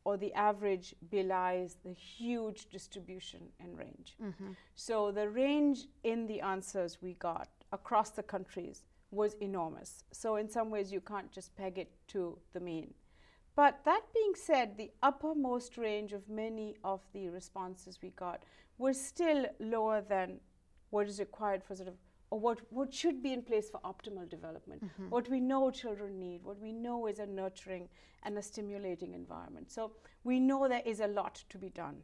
or 0.04 0.16
the 0.16 0.32
average 0.34 0.94
belies 1.10 1.76
the 1.82 1.92
huge 1.92 2.66
distribution 2.70 3.40
and 3.58 3.76
range. 3.78 4.16
Mm-hmm. 4.22 4.52
So 4.74 5.10
the 5.10 5.30
range 5.30 5.86
in 6.02 6.26
the 6.26 6.40
answers 6.42 6.98
we 7.00 7.14
got 7.14 7.48
across 7.72 8.10
the 8.10 8.22
countries 8.22 8.82
was 9.14 9.34
enormous. 9.40 10.04
So, 10.12 10.36
in 10.36 10.48
some 10.48 10.70
ways, 10.70 10.92
you 10.92 11.00
can't 11.00 11.30
just 11.30 11.54
peg 11.56 11.78
it 11.78 11.90
to 12.08 12.38
the 12.52 12.60
mean. 12.60 12.92
But 13.56 13.80
that 13.84 14.02
being 14.12 14.34
said, 14.34 14.76
the 14.76 14.90
uppermost 15.02 15.76
range 15.78 16.12
of 16.12 16.28
many 16.28 16.76
of 16.82 17.00
the 17.12 17.28
responses 17.28 18.00
we 18.02 18.10
got 18.10 18.42
were 18.78 18.92
still 18.92 19.46
lower 19.60 20.00
than 20.00 20.40
what 20.90 21.06
is 21.06 21.20
required 21.20 21.62
for 21.62 21.76
sort 21.76 21.88
of, 21.88 21.94
or 22.30 22.40
what, 22.40 22.60
what 22.70 22.92
should 22.92 23.22
be 23.22 23.32
in 23.32 23.42
place 23.42 23.70
for 23.70 23.80
optimal 23.80 24.28
development. 24.28 24.84
Mm-hmm. 24.84 25.10
What 25.10 25.28
we 25.28 25.40
know 25.40 25.70
children 25.70 26.18
need, 26.18 26.42
what 26.42 26.60
we 26.60 26.72
know 26.72 27.06
is 27.06 27.18
a 27.18 27.26
nurturing 27.26 27.88
and 28.24 28.36
a 28.38 28.42
stimulating 28.42 29.14
environment. 29.14 29.70
So 29.70 29.92
we 30.24 30.40
know 30.40 30.66
there 30.68 30.82
is 30.84 31.00
a 31.00 31.06
lot 31.06 31.44
to 31.48 31.58
be 31.58 31.68
done. 31.68 31.96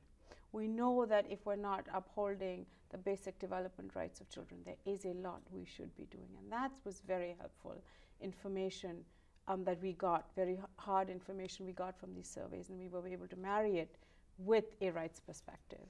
We 0.52 0.68
know 0.68 1.06
that 1.06 1.26
if 1.30 1.46
we're 1.46 1.56
not 1.56 1.86
upholding 1.94 2.66
the 2.90 2.98
basic 2.98 3.38
development 3.38 3.92
rights 3.94 4.20
of 4.20 4.28
children. 4.28 4.60
There 4.64 4.76
is 4.84 5.04
a 5.04 5.14
lot 5.14 5.40
we 5.50 5.64
should 5.64 5.94
be 5.96 6.06
doing, 6.10 6.28
and 6.38 6.50
that 6.50 6.72
was 6.84 7.02
very 7.06 7.36
helpful 7.38 7.82
information 8.20 8.96
um, 9.48 9.64
that 9.64 9.80
we 9.80 9.92
got, 9.92 10.26
very 10.36 10.58
hard 10.76 11.08
information 11.08 11.66
we 11.66 11.72
got 11.72 11.98
from 11.98 12.14
these 12.14 12.28
surveys, 12.28 12.68
and 12.68 12.78
we 12.78 12.88
were 12.88 13.06
able 13.06 13.28
to 13.28 13.36
marry 13.36 13.78
it 13.78 13.96
with 14.38 14.64
a 14.80 14.90
rights 14.90 15.20
perspective. 15.20 15.86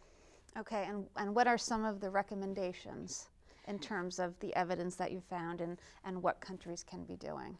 Okay, 0.58 0.84
and, 0.88 1.06
and 1.16 1.34
what 1.34 1.46
are 1.46 1.58
some 1.58 1.84
of 1.84 2.00
the 2.00 2.10
recommendations 2.10 3.28
in 3.70 3.78
terms 3.78 4.18
of 4.18 4.38
the 4.40 4.54
evidence 4.54 4.96
that 4.96 5.12
you 5.12 5.20
found 5.20 5.60
and, 5.60 5.78
and 6.04 6.22
what 6.22 6.40
countries 6.40 6.84
can 6.84 7.04
be 7.04 7.16
doing? 7.16 7.56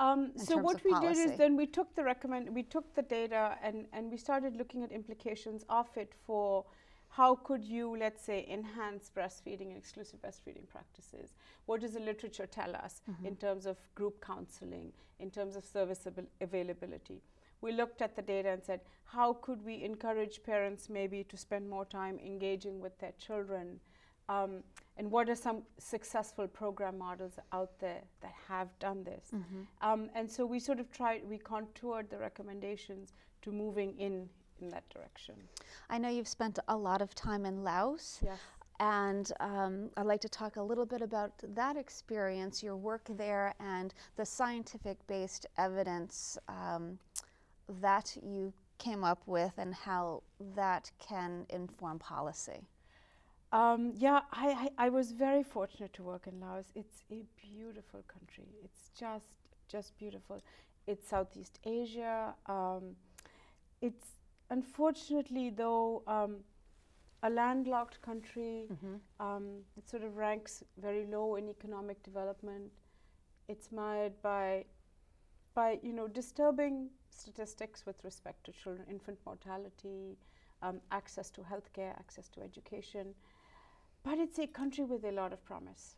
Um, 0.00 0.32
so 0.34 0.56
what 0.56 0.82
we 0.82 0.92
policy. 0.92 1.14
did 1.14 1.32
is 1.32 1.38
then 1.38 1.56
we 1.56 1.66
took 1.66 1.94
the 1.94 2.02
recommend 2.02 2.54
we 2.54 2.62
took 2.62 2.94
the 2.94 3.02
data 3.02 3.58
and, 3.62 3.84
and 3.92 4.10
we 4.10 4.16
started 4.16 4.56
looking 4.56 4.82
at 4.82 4.90
implications 4.90 5.66
of 5.68 5.88
it 5.94 6.14
for 6.26 6.64
how 7.10 7.34
could 7.34 7.62
you 7.62 7.94
let's 7.98 8.24
say 8.24 8.46
enhance 8.50 9.10
breastfeeding 9.14 9.68
and 9.72 9.76
exclusive 9.76 10.22
breastfeeding 10.22 10.66
practices 10.70 11.34
what 11.66 11.82
does 11.82 11.92
the 11.92 12.00
literature 12.00 12.46
tell 12.46 12.74
us 12.74 13.02
mm-hmm. 13.10 13.26
in 13.26 13.36
terms 13.36 13.66
of 13.66 13.76
group 13.94 14.24
counseling 14.24 14.90
in 15.18 15.30
terms 15.30 15.54
of 15.54 15.66
service 15.66 16.06
ab- 16.06 16.26
availability 16.40 17.20
we 17.60 17.70
looked 17.70 18.00
at 18.00 18.16
the 18.16 18.22
data 18.22 18.48
and 18.48 18.64
said 18.64 18.80
how 19.04 19.34
could 19.34 19.62
we 19.66 19.84
encourage 19.84 20.42
parents 20.42 20.88
maybe 20.88 21.24
to 21.24 21.36
spend 21.36 21.68
more 21.68 21.84
time 21.84 22.18
engaging 22.24 22.80
with 22.80 22.98
their 23.00 23.12
children 23.18 23.78
um, 24.30 24.62
and 25.00 25.10
what 25.10 25.30
are 25.30 25.34
some 25.34 25.62
successful 25.78 26.46
program 26.46 26.98
models 26.98 27.38
out 27.52 27.70
there 27.80 28.02
that 28.20 28.34
have 28.46 28.68
done 28.78 29.02
this? 29.02 29.28
Mm-hmm. 29.34 29.62
Um, 29.80 30.10
and 30.14 30.30
so 30.30 30.44
we 30.44 30.60
sort 30.60 30.78
of 30.78 30.92
tried, 30.92 31.22
we 31.26 31.38
contoured 31.38 32.10
the 32.10 32.18
recommendations 32.18 33.14
to 33.40 33.50
moving 33.50 33.98
in 33.98 34.28
in 34.60 34.68
that 34.68 34.86
direction. 34.90 35.36
I 35.88 35.96
know 35.96 36.10
you've 36.10 36.28
spent 36.28 36.58
a 36.68 36.76
lot 36.76 37.00
of 37.00 37.14
time 37.14 37.46
in 37.46 37.64
Laos. 37.64 38.20
Yes. 38.22 38.38
And 38.78 39.32
um, 39.40 39.88
I'd 39.96 40.04
like 40.04 40.20
to 40.20 40.28
talk 40.28 40.56
a 40.56 40.62
little 40.62 40.84
bit 40.84 41.00
about 41.00 41.32
that 41.54 41.78
experience, 41.78 42.62
your 42.62 42.76
work 42.76 43.08
there, 43.16 43.54
and 43.58 43.94
the 44.16 44.26
scientific 44.26 44.98
based 45.06 45.46
evidence 45.56 46.36
um, 46.46 46.98
that 47.80 48.14
you 48.22 48.52
came 48.76 49.02
up 49.02 49.22
with 49.24 49.52
and 49.56 49.74
how 49.74 50.22
that 50.54 50.90
can 50.98 51.46
inform 51.48 51.98
policy. 51.98 52.60
Um, 53.52 53.92
yeah, 53.96 54.20
I, 54.32 54.70
I, 54.78 54.86
I, 54.86 54.88
was 54.90 55.10
very 55.10 55.42
fortunate 55.42 55.92
to 55.94 56.04
work 56.04 56.28
in 56.28 56.38
Laos. 56.40 56.66
It's 56.76 57.02
a 57.10 57.24
beautiful 57.36 58.04
country. 58.06 58.46
It's 58.62 58.90
just 58.96 59.26
just 59.68 59.96
beautiful. 59.98 60.40
It's 60.86 61.08
Southeast 61.08 61.58
Asia. 61.64 62.34
Um, 62.46 62.94
it's 63.80 64.06
unfortunately 64.50 65.50
though 65.50 66.04
um, 66.06 66.36
a 67.24 67.30
landlocked 67.30 68.00
country. 68.02 68.66
Mm-hmm. 68.72 69.26
Um, 69.26 69.62
it 69.76 69.88
sort 69.88 70.04
of 70.04 70.16
ranks 70.16 70.62
very 70.80 71.06
low 71.06 71.34
in 71.34 71.48
economic 71.48 72.02
development. 72.04 72.70
It's 73.48 73.72
mired 73.72 74.12
by 74.22 74.64
by 75.54 75.80
you 75.82 75.92
know 75.92 76.06
disturbing 76.06 76.90
statistics 77.10 77.84
with 77.84 78.02
respect 78.04 78.44
to 78.44 78.52
children 78.52 78.86
infant 78.88 79.18
mortality, 79.26 80.16
um, 80.62 80.80
access 80.92 81.30
to 81.30 81.40
healthcare, 81.40 81.90
access 81.98 82.28
to 82.28 82.40
education. 82.42 83.14
But 84.02 84.18
it's 84.18 84.38
a 84.38 84.46
country 84.46 84.84
with 84.84 85.04
a 85.04 85.12
lot 85.12 85.32
of 85.32 85.44
promise. 85.44 85.96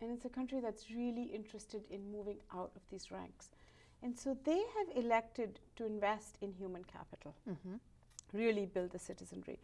And 0.00 0.10
it's 0.10 0.24
a 0.24 0.28
country 0.28 0.60
that's 0.60 0.90
really 0.90 1.24
interested 1.24 1.84
in 1.90 2.10
moving 2.10 2.38
out 2.52 2.72
of 2.76 2.82
these 2.90 3.10
ranks. 3.10 3.50
And 4.02 4.18
so 4.18 4.36
they 4.44 4.62
have 4.76 5.04
elected 5.04 5.60
to 5.76 5.86
invest 5.86 6.36
in 6.42 6.52
human 6.52 6.84
capital, 6.84 7.34
mm-hmm. 7.48 7.76
really 8.32 8.66
build 8.66 8.90
the 8.90 8.98
citizenry. 8.98 9.58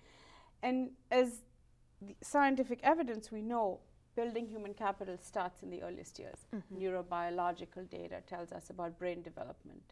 And 0.62 0.92
as 1.10 1.42
scientific 2.22 2.80
evidence, 2.82 3.30
we 3.30 3.42
know 3.42 3.80
building 4.16 4.46
human 4.46 4.72
capital 4.72 5.18
starts 5.20 5.62
in 5.62 5.70
the 5.70 5.82
earliest 5.82 6.18
years. 6.18 6.46
Mm-hmm. 6.54 6.82
Neurobiological 6.82 7.90
data 7.90 8.22
tells 8.26 8.52
us 8.52 8.70
about 8.70 8.98
brain 8.98 9.20
development. 9.22 9.82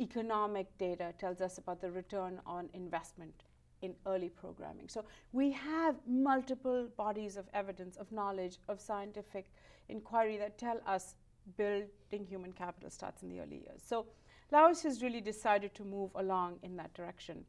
Economic 0.00 0.66
data 0.78 1.12
tells 1.18 1.40
us 1.40 1.58
about 1.58 1.80
the 1.80 1.90
return 1.90 2.40
on 2.46 2.68
investment 2.72 3.42
in 3.82 3.94
early 4.06 4.28
programming. 4.28 4.88
So 4.88 5.04
we 5.32 5.52
have 5.52 5.96
multiple 6.06 6.88
bodies 6.96 7.36
of 7.36 7.46
evidence, 7.54 7.96
of 7.96 8.10
knowledge, 8.12 8.58
of 8.68 8.80
scientific 8.80 9.46
inquiry 9.88 10.36
that 10.38 10.58
tell 10.58 10.80
us 10.86 11.14
building 11.56 12.26
human 12.26 12.52
capital 12.52 12.90
starts 12.90 13.22
in 13.22 13.28
the 13.28 13.40
early 13.40 13.62
years. 13.66 13.82
So 13.84 14.06
Laos 14.52 14.82
has 14.82 15.02
really 15.02 15.20
decided 15.20 15.74
to 15.74 15.84
move 15.84 16.10
along 16.14 16.58
in 16.62 16.76
that 16.76 16.92
direction. 16.94 17.44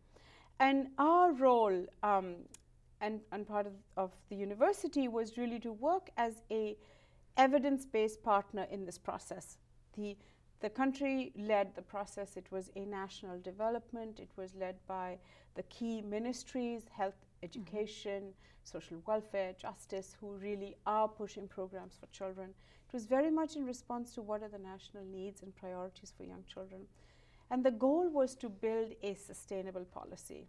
And 0.60 0.88
our 0.98 1.34
role 1.34 1.86
um, 2.04 2.36
and, 3.02 3.22
and 3.32 3.48
part 3.48 3.66
of, 3.66 3.74
of 3.96 4.12
the 4.30 4.36
university 4.36 5.08
was 5.08 5.38
really 5.38 5.60
to 5.60 5.72
work 5.72 6.10
as 6.18 6.42
a 6.52 6.78
evidence-based 7.38 8.22
partner 8.22 8.68
in 8.70 8.86
this 8.86 8.98
process. 8.98 9.58
The 9.98 10.18
the 10.62 10.70
country 10.70 11.32
led 11.38 11.74
the 11.76 11.82
process. 11.82 12.36
It 12.36 12.52
was 12.52 12.70
a 12.76 12.86
national 12.86 13.40
development. 13.40 14.20
It 14.20 14.30
was 14.36 14.54
led 14.56 14.76
by 14.88 15.18
the 15.56 15.64
key 15.64 16.02
ministries, 16.02 16.84
health, 16.92 17.26
education, 17.44 18.24
mm-hmm. 18.24 18.64
social 18.64 18.98
welfare, 19.08 19.54
justice, 19.58 20.16
who 20.20 20.32
really 20.34 20.76
are 20.86 21.08
pushing 21.08 21.48
programs 21.48 21.98
for 22.00 22.08
children. 22.08 22.50
It 22.88 22.94
was 22.94 23.06
very 23.06 23.30
much 23.30 23.56
in 23.56 23.66
response 23.66 24.14
to 24.16 24.22
what 24.22 24.44
are 24.44 24.50
the 24.50 24.60
national 24.60 25.06
needs 25.06 25.44
and 25.44 25.56
priorities 25.56 26.14
for 26.16 26.24
young 26.24 26.44
children. 26.52 26.82
And 27.52 27.64
the 27.64 27.72
goal 27.72 28.10
was 28.10 28.36
to 28.36 28.50
build 28.50 28.94
a 29.02 29.16
sustainable 29.16 29.86
policy. 29.86 30.48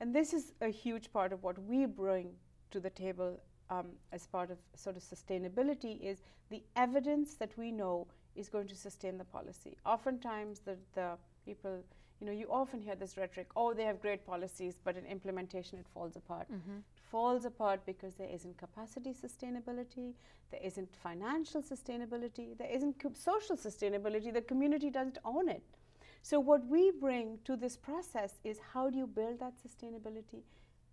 And 0.00 0.14
this 0.14 0.32
is 0.32 0.52
a 0.60 0.68
huge 0.68 1.12
part 1.12 1.32
of 1.32 1.42
what 1.42 1.58
we 1.62 1.86
bring 1.86 2.32
to 2.70 2.80
the 2.80 2.90
table 2.90 3.40
um, 3.70 3.86
as 4.12 4.26
part 4.26 4.50
of 4.50 4.58
sort 4.74 4.96
of 4.96 5.02
sustainability 5.02 6.00
is 6.02 6.22
the 6.50 6.62
evidence 6.76 7.34
that 7.34 7.56
we 7.56 7.70
know 7.70 8.06
is 8.36 8.48
going 8.48 8.68
to 8.68 8.76
sustain 8.76 9.18
the 9.18 9.24
policy. 9.24 9.76
Oftentimes, 9.84 10.60
the, 10.60 10.76
the 10.94 11.16
people, 11.44 11.82
you 12.20 12.26
know, 12.26 12.32
you 12.32 12.46
often 12.50 12.80
hear 12.80 12.94
this 12.94 13.16
rhetoric 13.16 13.48
oh, 13.56 13.74
they 13.74 13.84
have 13.84 14.00
great 14.00 14.26
policies, 14.26 14.80
but 14.84 14.96
in 14.96 15.04
implementation 15.06 15.78
it 15.78 15.86
falls 15.92 16.16
apart. 16.16 16.46
Mm-hmm. 16.50 16.78
It 16.78 17.02
falls 17.10 17.44
apart 17.44 17.80
because 17.86 18.14
there 18.14 18.28
isn't 18.32 18.56
capacity 18.56 19.12
sustainability, 19.12 20.14
there 20.50 20.60
isn't 20.62 20.88
financial 21.02 21.62
sustainability, 21.62 22.56
there 22.56 22.70
isn't 22.70 22.98
co- 22.98 23.12
social 23.14 23.56
sustainability, 23.56 24.32
the 24.32 24.42
community 24.42 24.90
doesn't 24.90 25.18
own 25.24 25.48
it. 25.48 25.62
So, 26.22 26.40
what 26.40 26.66
we 26.66 26.90
bring 26.90 27.38
to 27.44 27.56
this 27.56 27.76
process 27.76 28.40
is 28.44 28.58
how 28.72 28.88
do 28.88 28.96
you 28.96 29.06
build 29.06 29.40
that 29.40 29.54
sustainability 29.62 30.42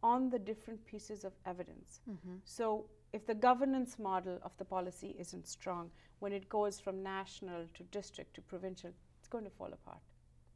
on 0.03 0.29
the 0.29 0.39
different 0.39 0.85
pieces 0.85 1.23
of 1.23 1.33
evidence? 1.45 2.01
Mm-hmm. 2.09 2.35
So, 2.43 2.85
if 3.13 3.27
the 3.27 3.35
governance 3.35 3.99
model 3.99 4.39
of 4.41 4.51
the 4.57 4.65
policy 4.65 5.15
isn't 5.19 5.47
strong, 5.47 5.91
when 6.19 6.31
it 6.31 6.47
goes 6.47 6.79
from 6.79 7.03
national 7.03 7.65
to 7.73 7.83
district 7.83 8.33
to 8.35 8.41
provincial, 8.41 8.91
it's 9.19 9.27
going 9.27 9.43
to 9.43 9.49
fall 9.49 9.73
apart. 9.73 9.99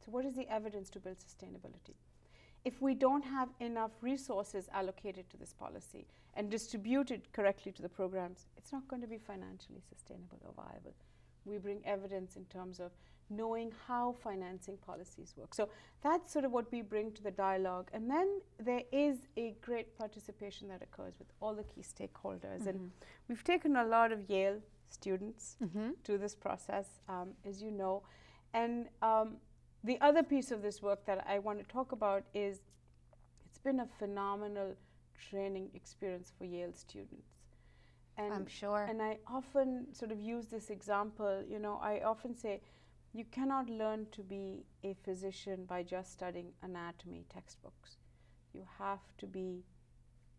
So, 0.04 0.10
what 0.10 0.24
is 0.24 0.34
the 0.34 0.48
evidence 0.48 0.88
to 0.90 1.00
build 1.00 1.16
sustainability? 1.18 1.94
If 2.64 2.82
we 2.82 2.94
don't 2.94 3.24
have 3.24 3.50
enough 3.60 3.92
resources 4.00 4.68
allocated 4.72 5.30
to 5.30 5.36
this 5.36 5.52
policy 5.52 6.06
and 6.34 6.50
distributed 6.50 7.32
correctly 7.32 7.72
to 7.72 7.82
the 7.82 7.88
programs, 7.88 8.46
it's 8.56 8.72
not 8.72 8.88
going 8.88 9.02
to 9.02 9.08
be 9.08 9.18
financially 9.18 9.82
sustainable 9.88 10.38
or 10.44 10.52
viable. 10.52 10.94
We 11.46 11.58
bring 11.58 11.80
evidence 11.84 12.36
in 12.36 12.44
terms 12.46 12.80
of 12.80 12.90
knowing 13.28 13.72
how 13.86 14.14
financing 14.22 14.76
policies 14.86 15.34
work. 15.36 15.54
So 15.54 15.68
that's 16.02 16.32
sort 16.32 16.44
of 16.44 16.52
what 16.52 16.70
we 16.70 16.82
bring 16.82 17.12
to 17.12 17.22
the 17.22 17.30
dialogue. 17.30 17.88
And 17.92 18.10
then 18.10 18.40
there 18.58 18.82
is 18.92 19.16
a 19.36 19.54
great 19.62 19.98
participation 19.98 20.68
that 20.68 20.82
occurs 20.82 21.14
with 21.18 21.28
all 21.40 21.54
the 21.54 21.64
key 21.64 21.82
stakeholders. 21.82 22.60
Mm-hmm. 22.60 22.68
And 22.68 22.90
we've 23.28 23.44
taken 23.44 23.76
a 23.76 23.84
lot 23.84 24.12
of 24.12 24.28
Yale 24.28 24.60
students 24.90 25.56
mm-hmm. 25.62 25.90
to 26.04 26.18
this 26.18 26.34
process, 26.34 26.86
um, 27.08 27.30
as 27.44 27.62
you 27.62 27.70
know. 27.70 28.02
And 28.54 28.88
um, 29.02 29.36
the 29.82 30.00
other 30.00 30.22
piece 30.22 30.50
of 30.50 30.62
this 30.62 30.80
work 30.80 31.04
that 31.06 31.24
I 31.28 31.38
want 31.38 31.58
to 31.58 31.64
talk 31.64 31.92
about 31.92 32.24
is 32.34 32.60
it's 33.44 33.58
been 33.58 33.80
a 33.80 33.88
phenomenal 33.98 34.76
training 35.30 35.70
experience 35.74 36.32
for 36.36 36.44
Yale 36.44 36.72
students. 36.74 37.35
And, 38.18 38.32
I'm 38.32 38.46
sure. 38.46 38.86
And 38.88 39.02
I 39.02 39.18
often 39.26 39.86
sort 39.92 40.10
of 40.10 40.20
use 40.20 40.46
this 40.46 40.70
example. 40.70 41.42
You 41.48 41.58
know, 41.58 41.78
I 41.82 42.00
often 42.00 42.34
say, 42.34 42.60
you 43.12 43.24
cannot 43.30 43.68
learn 43.68 44.06
to 44.12 44.22
be 44.22 44.64
a 44.84 44.94
physician 45.04 45.64
by 45.66 45.82
just 45.82 46.12
studying 46.12 46.52
anatomy 46.62 47.24
textbooks. 47.32 47.96
You 48.52 48.64
have 48.78 49.00
to 49.18 49.26
be 49.26 49.64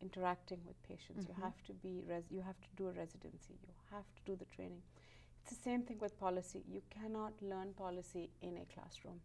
interacting 0.01 0.59
with 0.65 0.81
patients. 0.83 1.25
Mm-hmm. 1.25 1.39
You 1.39 1.43
have 1.43 1.63
to 1.65 1.73
be 1.73 2.03
res- 2.07 2.31
you 2.31 2.41
have 2.41 2.59
to 2.61 2.67
do 2.75 2.87
a 2.87 2.91
residency. 2.91 3.55
You 3.63 3.73
have 3.91 4.05
to 4.15 4.21
do 4.25 4.35
the 4.35 4.45
training. 4.45 4.81
It's 5.41 5.55
the 5.55 5.63
same 5.63 5.83
thing 5.83 5.97
with 5.99 6.19
policy. 6.19 6.63
You 6.67 6.81
cannot 6.89 7.33
learn 7.41 7.73
policy 7.73 8.29
in 8.41 8.57
a 8.57 8.65
classroom. 8.73 9.19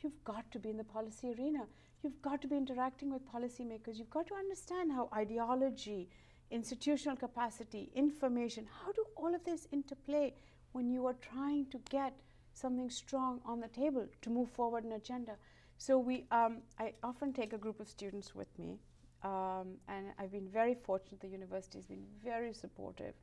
You've 0.00 0.22
got 0.24 0.50
to 0.52 0.58
be 0.58 0.70
in 0.70 0.76
the 0.76 0.84
policy 0.84 1.34
arena. 1.38 1.66
You've 2.02 2.22
got 2.22 2.40
to 2.42 2.48
be 2.48 2.56
interacting 2.56 3.12
with 3.12 3.30
policymakers. 3.30 3.98
You've 3.98 4.10
got 4.10 4.28
to 4.28 4.34
understand 4.34 4.92
how 4.92 5.08
ideology, 5.14 6.08
institutional 6.50 7.16
capacity, 7.16 7.90
information, 7.94 8.66
how 8.84 8.92
do 8.92 9.04
all 9.16 9.34
of 9.34 9.44
this 9.44 9.66
interplay 9.72 10.32
when 10.72 10.90
you 10.90 11.06
are 11.06 11.16
trying 11.20 11.66
to 11.66 11.80
get 11.90 12.14
something 12.52 12.90
strong 12.90 13.40
on 13.44 13.60
the 13.60 13.68
table 13.68 14.06
to 14.22 14.30
move 14.30 14.50
forward 14.50 14.84
an 14.84 14.92
agenda. 14.92 15.36
So 15.78 15.98
we, 15.98 16.24
um, 16.30 16.58
I 16.78 16.92
often 17.02 17.32
take 17.32 17.52
a 17.52 17.58
group 17.58 17.78
of 17.80 17.88
students 17.88 18.34
with 18.34 18.48
me, 18.58 18.78
um, 19.22 19.76
and 19.88 20.06
I've 20.18 20.32
been 20.32 20.48
very 20.48 20.74
fortunate. 20.74 21.20
The 21.20 21.28
university 21.28 21.78
has 21.78 21.86
been 21.86 22.04
very 22.24 22.52
supportive 22.52 23.14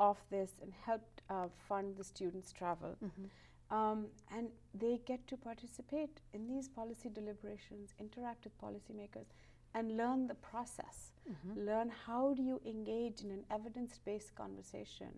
of 0.00 0.18
this 0.30 0.52
and 0.62 0.72
helped 0.84 1.22
uh, 1.30 1.46
fund 1.68 1.96
the 1.96 2.04
students' 2.04 2.52
travel. 2.52 2.96
Mm-hmm. 3.04 3.76
Um, 3.76 4.06
and 4.36 4.48
they 4.74 5.00
get 5.06 5.28
to 5.28 5.36
participate 5.36 6.20
in 6.32 6.48
these 6.48 6.68
policy 6.68 7.08
deliberations, 7.08 7.94
interact 8.00 8.44
with 8.44 8.60
policymakers, 8.60 9.26
and 9.74 9.96
learn 9.96 10.26
the 10.26 10.34
process. 10.34 11.12
Mm-hmm. 11.28 11.66
Learn 11.66 11.92
how 12.06 12.34
do 12.34 12.42
you 12.42 12.60
engage 12.66 13.22
in 13.22 13.30
an 13.30 13.44
evidence-based 13.50 14.34
conversation 14.34 15.12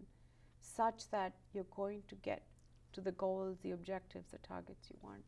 such 0.60 1.10
that 1.10 1.32
you're 1.52 1.66
going 1.74 2.02
to 2.08 2.14
get 2.16 2.42
to 2.92 3.00
the 3.00 3.12
goals, 3.12 3.58
the 3.62 3.72
objectives, 3.72 4.30
the 4.30 4.38
targets 4.38 4.88
you 4.90 4.96
want. 5.02 5.22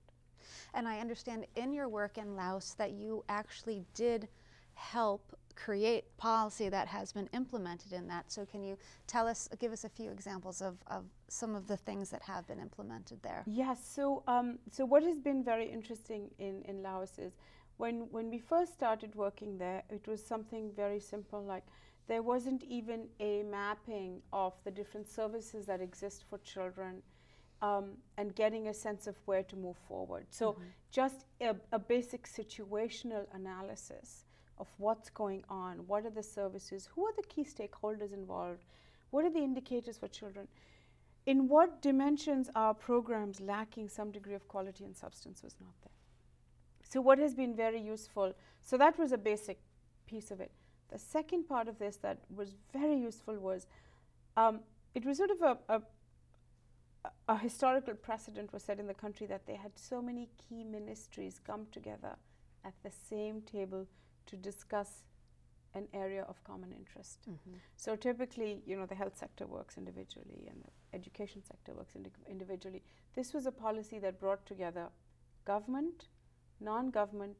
And 0.75 0.87
I 0.87 0.99
understand 1.01 1.47
in 1.57 1.73
your 1.73 1.89
work 1.89 2.19
in 2.19 2.37
Laos 2.37 2.75
that 2.75 2.93
you 2.93 3.25
actually 3.29 3.85
did 3.95 4.29
help 4.75 5.37
create 5.57 6.05
policy 6.17 6.69
that 6.69 6.89
has 6.89 7.13
been 7.13 7.29
implemented 7.33 7.93
in 7.93 8.09
that. 8.09 8.31
So 8.31 8.45
can 8.45 8.63
you 8.65 8.77
tell 9.07 9.27
us, 9.29 9.49
give 9.59 9.73
us 9.73 9.85
a 9.85 9.89
few 9.89 10.11
examples 10.11 10.61
of, 10.61 10.77
of 10.89 11.05
some 11.29 11.55
of 11.55 11.69
the 11.69 11.77
things 11.77 12.11
that 12.11 12.23
have 12.23 12.47
been 12.47 12.59
implemented 12.59 13.23
there? 13.23 13.45
Yes. 13.47 13.79
So, 13.85 14.25
um, 14.27 14.59
so 14.71 14.85
what 14.85 15.03
has 15.05 15.19
been 15.21 15.45
very 15.45 15.71
interesting 15.71 16.31
in, 16.39 16.63
in 16.63 16.83
Laos 16.83 17.19
is 17.19 17.33
when, 17.77 18.07
when 18.11 18.31
we 18.31 18.39
first 18.39 18.73
started 18.73 19.15
working 19.15 19.59
there, 19.59 19.83
it 19.91 20.07
was 20.07 20.25
something 20.25 20.71
very 20.77 21.01
simple 21.01 21.43
like 21.43 21.65
there 22.07 22.23
wasn't 22.23 22.63
even 22.65 23.07
a 23.21 23.43
mapping 23.45 24.21
of 24.33 24.53
the 24.65 24.71
different 24.71 25.09
services 25.09 25.67
that 25.67 25.81
exist 25.81 26.25
for 26.29 26.39
children 26.39 27.03
um, 27.63 27.93
and 28.19 28.35
getting 28.35 28.69
a 28.69 28.75
sense 28.75 29.07
of 29.07 29.17
where 29.25 29.43
to 29.45 29.57
move 29.57 29.77
forward. 29.89 30.27
So, 30.31 30.53
mm-hmm. 30.53 30.63
just 30.91 31.25
a, 31.41 31.57
a, 31.73 31.79
basic 31.79 32.29
situational 32.29 33.25
analysis 33.33 34.25
of 34.59 34.69
what's 34.77 35.09
going 35.09 35.45
on, 35.49 35.79
what 35.87 36.05
are 36.05 36.11
the 36.11 36.23
services, 36.23 36.89
who 36.95 37.07
are 37.07 37.15
the 37.17 37.23
key 37.23 37.45
stakeholders 37.45 38.13
involved, 38.13 38.65
what 39.11 39.25
are 39.25 39.31
the 39.31 39.39
indicators 39.39 39.97
for 39.97 40.09
children, 40.09 40.47
in 41.27 41.49
what 41.49 41.81
dimensions 41.81 42.51
are 42.55 42.75
programs 42.75 43.41
lacking 43.41 43.89
some 43.89 44.11
degree 44.11 44.35
of 44.35 44.47
quality 44.47 44.85
and 44.85 44.95
substance 44.95 45.43
was 45.43 45.57
not 45.59 45.73
there. 45.83 46.04
So, 46.89 47.01
what 47.01 47.19
has 47.19 47.35
been 47.35 47.55
very 47.57 47.81
useful, 47.81 48.35
so 48.63 48.77
that 48.79 48.99
was 48.99 49.13
a 49.13 49.19
basic 49.19 49.59
piece 50.07 50.31
of 50.31 50.41
it. 50.41 50.53
The 50.91 50.99
second 50.99 51.49
part 51.49 51.69
of 51.69 51.79
this 51.79 51.97
that 51.97 52.19
was 52.35 52.55
very 52.73 52.97
useful 52.97 53.35
was 53.39 53.67
um, 54.37 54.61
it 54.95 55.05
was 55.05 55.19
sort 55.19 55.31
of 55.31 55.43
a, 55.43 55.59
a 55.69 55.83
a 57.29 57.37
historical 57.37 57.95
precedent 57.95 58.53
was 58.53 58.63
set 58.63 58.79
in 58.79 58.87
the 58.87 58.95
country 58.95 59.27
that 59.27 59.47
they 59.47 59.57
had 59.57 59.73
so 59.77 60.01
many 60.01 60.29
key 60.39 60.65
ministries 60.65 61.41
come 61.45 61.67
together 61.71 62.17
at 62.65 62.75
the 62.83 62.91
same 62.91 63.43
table 63.43 63.87
to 64.27 64.37
discuss 64.37 65.03
an 65.75 65.89
area 65.93 66.23
of 66.29 66.43
common 66.45 66.73
interest. 66.73 67.19
Mm-hmm. 67.29 67.57
So 67.77 67.97
typically, 67.97 68.63
you 68.65 68.77
know, 68.77 68.87
the 68.87 68.95
health 68.95 69.19
sector 69.19 69.47
works 69.47 69.77
individually 69.77 70.49
and 70.49 70.63
the 70.63 70.97
education 70.97 71.43
sector 71.45 71.73
works 71.75 71.97
indi- 71.97 72.11
individually. 72.31 72.83
This 73.15 73.35
was 73.35 73.47
a 73.47 73.53
policy 73.53 73.99
that 73.99 74.21
brought 74.21 74.47
together 74.47 74.87
government, 75.45 76.07
non-government, 76.61 77.37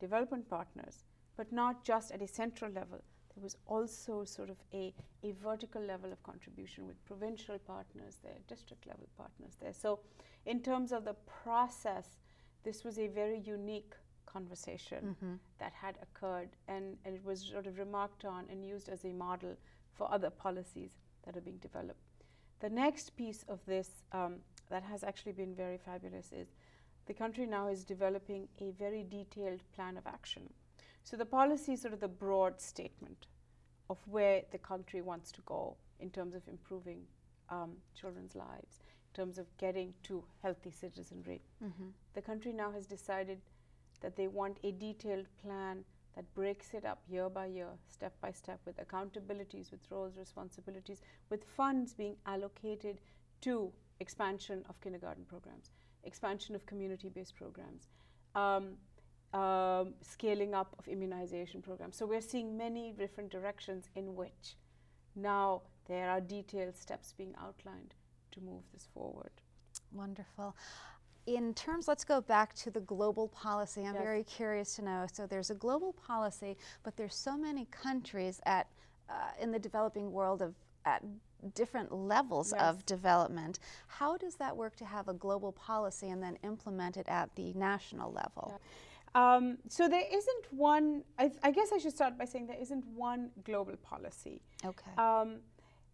development 0.00 0.48
partners, 0.48 1.04
but 1.36 1.52
not 1.52 1.84
just 1.84 2.10
at 2.12 2.22
a 2.22 2.28
central 2.28 2.70
level, 2.70 3.00
there 3.34 3.42
was 3.42 3.56
also 3.66 4.24
sort 4.24 4.48
of 4.48 4.56
a, 4.72 4.94
a 5.22 5.32
vertical 5.32 5.82
level 5.82 6.10
of 6.10 6.22
contribution 6.22 6.86
with 6.86 7.04
provincial 7.04 7.58
partners 7.58 8.16
there, 8.22 8.38
district 8.48 8.86
level 8.86 9.06
partners 9.16 9.56
there. 9.60 9.74
So, 9.74 10.00
in 10.46 10.60
terms 10.60 10.92
of 10.92 11.04
the 11.04 11.14
process, 11.42 12.16
this 12.64 12.82
was 12.82 12.98
a 12.98 13.08
very 13.08 13.38
unique 13.38 13.92
conversation 14.24 15.16
mm-hmm. 15.22 15.34
that 15.58 15.72
had 15.72 15.98
occurred, 16.02 16.48
and, 16.68 16.96
and 17.04 17.14
it 17.14 17.24
was 17.24 17.40
sort 17.40 17.66
of 17.66 17.78
remarked 17.78 18.24
on 18.24 18.44
and 18.50 18.64
used 18.64 18.88
as 18.88 19.04
a 19.04 19.12
model 19.12 19.54
for 19.92 20.10
other 20.12 20.30
policies 20.30 20.92
that 21.24 21.36
are 21.36 21.40
being 21.40 21.58
developed. 21.58 22.00
The 22.60 22.70
next 22.70 23.16
piece 23.16 23.44
of 23.48 23.60
this 23.66 23.90
um, 24.12 24.36
that 24.70 24.82
has 24.82 25.04
actually 25.04 25.32
been 25.32 25.54
very 25.54 25.78
fabulous 25.78 26.32
is 26.32 26.48
the 27.06 27.14
country 27.14 27.46
now 27.46 27.68
is 27.68 27.84
developing 27.84 28.48
a 28.60 28.70
very 28.70 29.04
detailed 29.04 29.60
plan 29.74 29.96
of 29.96 30.06
action 30.06 30.48
so 31.04 31.16
the 31.16 31.24
policy 31.24 31.74
is 31.74 31.82
sort 31.82 31.94
of 31.94 32.00
the 32.00 32.08
broad 32.08 32.60
statement 32.60 33.26
of 33.88 33.98
where 34.06 34.42
the 34.50 34.58
country 34.58 35.00
wants 35.00 35.30
to 35.32 35.40
go 35.42 35.76
in 36.00 36.10
terms 36.10 36.34
of 36.34 36.42
improving 36.48 37.02
um, 37.48 37.72
children's 37.94 38.34
lives, 38.34 38.80
in 38.82 39.22
terms 39.22 39.38
of 39.38 39.46
getting 39.56 39.94
to 40.02 40.24
healthy 40.42 40.70
citizenry. 40.70 41.42
Mm-hmm. 41.62 41.90
The 42.14 42.22
country 42.22 42.52
now 42.52 42.72
has 42.72 42.86
decided 42.86 43.40
that 44.00 44.16
they 44.16 44.26
want 44.26 44.58
a 44.64 44.72
detailed 44.72 45.26
plan 45.42 45.84
that 46.16 46.34
breaks 46.34 46.74
it 46.74 46.84
up 46.84 47.02
year 47.08 47.28
by 47.28 47.46
year, 47.46 47.68
step 47.88 48.14
by 48.20 48.32
step, 48.32 48.58
with 48.64 48.76
accountabilities, 48.78 49.70
with 49.70 49.80
roles, 49.90 50.16
responsibilities, 50.18 51.02
with 51.30 51.44
funds 51.44 51.94
being 51.94 52.16
allocated 52.26 53.00
to 53.42 53.70
expansion 54.00 54.64
of 54.68 54.80
kindergarten 54.80 55.24
programs, 55.24 55.70
expansion 56.06 56.54
of 56.54 56.64
community 56.66 57.08
based 57.08 57.34
programs. 57.36 57.88
Um, 58.34 58.76
um, 59.32 59.94
scaling 60.00 60.54
up 60.54 60.74
of 60.78 60.88
immunization 60.88 61.60
programs. 61.60 61.96
So 61.96 62.06
we're 62.06 62.20
seeing 62.20 62.56
many 62.56 62.94
different 62.96 63.30
directions 63.30 63.90
in 63.94 64.14
which 64.14 64.56
now 65.14 65.62
there 65.88 66.08
are 66.08 66.20
detailed 66.20 66.76
steps 66.76 67.12
being 67.12 67.34
outlined 67.38 67.94
to 68.32 68.40
move 68.40 68.62
this 68.72 68.88
forward. 68.94 69.32
Wonderful. 69.92 70.56
In 71.26 71.54
terms, 71.54 71.88
let's 71.88 72.04
go 72.04 72.20
back 72.20 72.54
to 72.54 72.70
the 72.70 72.80
global 72.80 73.28
policy. 73.28 73.80
I'm 73.80 73.94
yes. 73.94 74.02
very 74.02 74.22
curious 74.22 74.76
to 74.76 74.82
know. 74.82 75.06
So 75.12 75.26
there's 75.26 75.50
a 75.50 75.54
global 75.54 75.92
policy, 75.92 76.56
but 76.84 76.96
there's 76.96 77.16
so 77.16 77.36
many 77.36 77.66
countries 77.66 78.40
at 78.46 78.68
uh, 79.08 79.30
in 79.40 79.52
the 79.52 79.58
developing 79.58 80.12
world 80.12 80.42
of 80.42 80.54
at 80.84 81.02
different 81.54 81.92
levels 81.92 82.52
yes. 82.54 82.62
of 82.62 82.86
development. 82.86 83.58
How 83.88 84.16
does 84.16 84.36
that 84.36 84.56
work 84.56 84.76
to 84.76 84.84
have 84.84 85.08
a 85.08 85.14
global 85.14 85.52
policy 85.52 86.08
and 86.08 86.22
then 86.22 86.38
implement 86.42 86.96
it 86.96 87.08
at 87.08 87.34
the 87.36 87.52
national 87.54 88.12
level? 88.12 88.52
Yeah. 88.52 88.58
Um, 89.16 89.56
so 89.68 89.88
there 89.88 90.04
isn't 90.12 90.44
one. 90.50 91.02
I, 91.18 91.30
I, 91.42 91.50
guess 91.50 91.70
I 91.72 91.78
should 91.78 91.94
start 91.94 92.18
by 92.18 92.26
saying 92.26 92.48
there 92.48 92.60
isn't 92.60 92.84
one 92.86 93.30
global 93.44 93.76
policy. 93.76 94.42
Okay. 94.62 94.90
Um, 94.98 95.38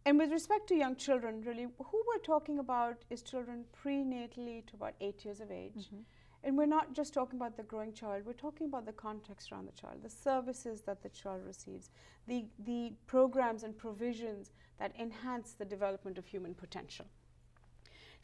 and 0.05 0.19
with 0.19 0.33
respect 0.33 0.67
to 0.69 0.75
young 0.75 0.97
children, 0.97 1.43
really, 1.47 1.69
who 1.79 2.03
we're 2.09 2.25
talking 2.25 2.59
about 2.59 2.97
is 3.11 3.23
children 3.23 3.65
prenatally 3.85 4.67
to 4.67 4.75
about 4.75 4.95
eight 5.01 5.25
years 5.25 5.41
of 5.41 5.53
age. 5.53 5.73
Mm-hmm. 5.77 6.01
And 6.45 6.59
we're 6.59 6.67
not 6.67 6.93
just 6.93 7.15
talking 7.15 7.39
about 7.39 7.57
the 7.57 7.63
growing 7.63 7.93
child, 7.93 8.25
we're 8.27 8.33
talking 8.33 8.67
about 8.67 8.85
the 8.85 8.93
context 8.93 9.53
around 9.53 9.69
the 9.69 9.81
child, 9.81 10.03
the 10.03 10.11
services 10.11 10.83
that 10.83 11.03
the 11.03 11.09
child 11.09 11.43
receives, 11.47 11.91
the, 12.27 12.45
the 12.65 12.93
programs 13.07 13.63
and 13.63 13.77
provisions 13.77 14.51
that 14.79 14.93
enhance 14.99 15.53
the 15.53 15.65
development 15.65 16.19
of 16.19 16.27
human 16.27 16.55
potential. 16.55 17.07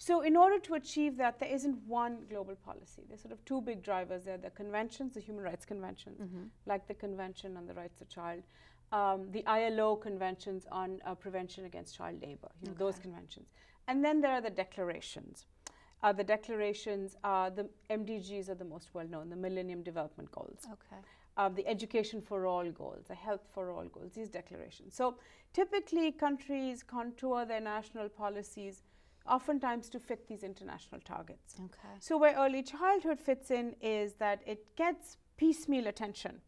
So, 0.00 0.20
in 0.20 0.36
order 0.36 0.60
to 0.60 0.74
achieve 0.74 1.16
that, 1.16 1.40
there 1.40 1.48
isn't 1.48 1.76
one 1.86 2.18
global 2.30 2.54
policy. 2.54 3.02
There's 3.08 3.20
sort 3.20 3.32
of 3.32 3.44
two 3.44 3.60
big 3.60 3.82
drivers 3.82 4.24
there 4.24 4.38
the 4.38 4.50
conventions, 4.50 5.14
the 5.14 5.20
human 5.20 5.42
rights 5.42 5.64
conventions, 5.64 6.20
mm-hmm. 6.20 6.44
like 6.66 6.86
the 6.86 6.94
Convention 6.94 7.56
on 7.56 7.66
the 7.66 7.74
Rights 7.74 8.00
of 8.00 8.08
Child, 8.08 8.44
um, 8.92 9.26
the 9.32 9.44
ILO 9.46 9.96
conventions 9.96 10.66
on 10.70 11.00
uh, 11.04 11.14
prevention 11.16 11.64
against 11.64 11.96
child 11.96 12.22
labor, 12.22 12.48
you 12.62 12.68
know, 12.68 12.72
okay. 12.72 12.78
those 12.78 12.98
conventions. 12.98 13.48
And 13.88 14.04
then 14.04 14.20
there 14.20 14.32
are 14.32 14.40
the 14.40 14.50
declarations. 14.50 15.46
Uh, 16.02 16.12
the 16.12 16.24
declarations 16.24 17.16
are 17.24 17.50
the 17.50 17.68
MDGs 17.90 18.48
are 18.48 18.54
the 18.54 18.64
most 18.64 18.90
well 18.94 19.06
known, 19.06 19.30
the 19.30 19.36
Millennium 19.36 19.82
Development 19.82 20.30
Goals. 20.30 20.60
Okay. 20.64 21.02
Uh, 21.36 21.48
the 21.48 21.66
education 21.66 22.20
for 22.20 22.46
all 22.46 22.68
goals, 22.70 23.04
the 23.06 23.14
health 23.14 23.46
for 23.52 23.70
all 23.70 23.84
goals, 23.84 24.12
these 24.12 24.28
declarations. 24.28 24.94
So 24.94 25.18
typically, 25.52 26.10
countries 26.12 26.82
contour 26.82 27.44
their 27.44 27.60
national 27.60 28.08
policies 28.08 28.82
oftentimes 29.28 29.88
to 29.90 30.00
fit 30.00 30.26
these 30.26 30.42
international 30.42 31.00
targets. 31.04 31.56
Okay. 31.58 31.94
So, 32.00 32.16
where 32.16 32.34
early 32.36 32.62
childhood 32.62 33.20
fits 33.20 33.50
in 33.50 33.74
is 33.80 34.14
that 34.14 34.40
it 34.46 34.74
gets 34.76 35.18
piecemeal 35.36 35.86
attention. 35.86 36.40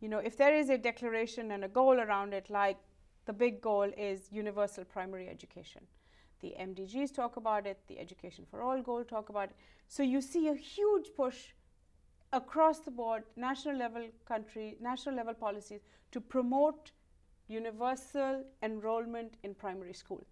You 0.00 0.08
know, 0.08 0.18
if 0.18 0.36
there 0.36 0.54
is 0.54 0.70
a 0.70 0.78
declaration 0.78 1.50
and 1.50 1.64
a 1.64 1.68
goal 1.68 2.00
around 2.00 2.32
it, 2.32 2.50
like 2.50 2.78
the 3.26 3.32
big 3.32 3.60
goal 3.60 3.90
is 3.96 4.28
universal 4.30 4.84
primary 4.84 5.28
education. 5.28 5.82
The 6.40 6.54
MDGs 6.60 7.14
talk 7.14 7.36
about 7.36 7.66
it, 7.66 7.78
the 7.86 7.98
Education 7.98 8.46
for 8.50 8.62
All 8.62 8.82
goal 8.82 9.04
talk 9.04 9.28
about 9.28 9.50
it. 9.50 9.56
So 9.88 10.02
you 10.02 10.20
see 10.20 10.48
a 10.48 10.54
huge 10.54 11.08
push 11.16 11.48
across 12.32 12.78
the 12.80 12.90
board, 12.90 13.24
national 13.36 13.76
level 13.76 14.06
country, 14.26 14.76
national 14.80 15.16
level 15.16 15.34
policies 15.34 15.80
to 16.12 16.20
promote 16.20 16.92
universal 17.48 18.44
enrollment 18.62 19.34
in 19.42 19.54
primary 19.54 19.92
school. 19.92 20.24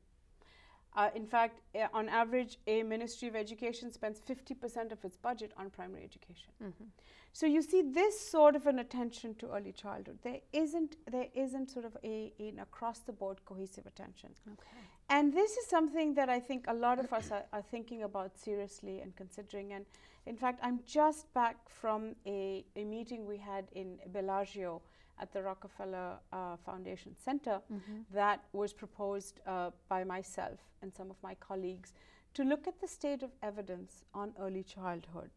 Uh, 0.97 1.11
in 1.15 1.27
fact, 1.27 1.61
uh, 1.75 1.87
on 1.93 2.09
average, 2.09 2.59
a 2.67 2.83
Ministry 2.83 3.29
of 3.29 3.37
Education 3.37 3.93
spends 3.93 4.21
50% 4.21 4.91
of 4.91 5.05
its 5.05 5.17
budget 5.17 5.53
on 5.57 5.71
primary 5.71 6.03
education. 6.03 6.51
Mm-hmm. 6.63 6.85
So 7.33 7.47
you 7.47 7.63
see 7.63 7.83
this 7.83 8.19
sort 8.19 8.57
of 8.57 8.67
an 8.67 8.79
attention 8.79 9.35
to 9.37 9.53
early 9.53 9.73
childhood. 9.73 10.19
There 10.23 10.41
isn't 10.53 10.97
there 11.11 11.27
isn't 11.35 11.71
sort 11.71 11.85
of 11.85 11.97
a 12.03 12.33
an 12.41 12.59
across 12.59 13.01
the 13.01 13.13
board 13.13 13.39
cohesive 13.45 13.87
attention. 13.87 14.31
Okay. 14.49 14.81
And 15.11 15.33
this 15.33 15.57
is 15.57 15.67
something 15.67 16.15
that 16.15 16.29
I 16.29 16.39
think 16.39 16.67
a 16.69 16.75
lot 16.75 16.99
of 16.99 17.13
us 17.13 17.31
are, 17.31 17.45
are, 17.53 17.63
thinking 17.63 18.03
about 18.03 18.39
seriously 18.39 19.01
and 19.01 19.17
considering. 19.17 19.73
And 19.73 19.87
in 20.27 20.37
fact, 20.37 20.61
I'm 20.63 20.81
just 20.87 21.33
back 21.33 21.57
from 21.69 22.15
a, 22.27 22.65
a 22.77 22.85
meeting 22.85 23.27
we 23.27 23.39
had 23.39 23.65
in 23.73 23.99
Bellagio 24.13 24.83
at 25.19 25.33
the 25.33 25.43
Rockefeller 25.43 26.19
uh, 26.33 26.57
Foundation 26.65 27.17
Center 27.17 27.61
mm-hmm. 27.73 28.03
that 28.13 28.45
was 28.53 28.73
proposed 28.73 29.41
uh, 29.47 29.71
by 29.89 30.05
myself 30.05 30.61
and 30.83 30.95
some 30.95 31.11
of 31.11 31.17
my 31.23 31.35
colleagues 31.37 31.95
to 32.35 32.45
look 32.45 32.69
at 32.69 32.79
the 32.81 32.87
state 32.87 33.23
of 33.23 33.31
evidence 33.43 34.05
on 34.15 34.33
early 34.39 34.63
childhood 34.63 35.31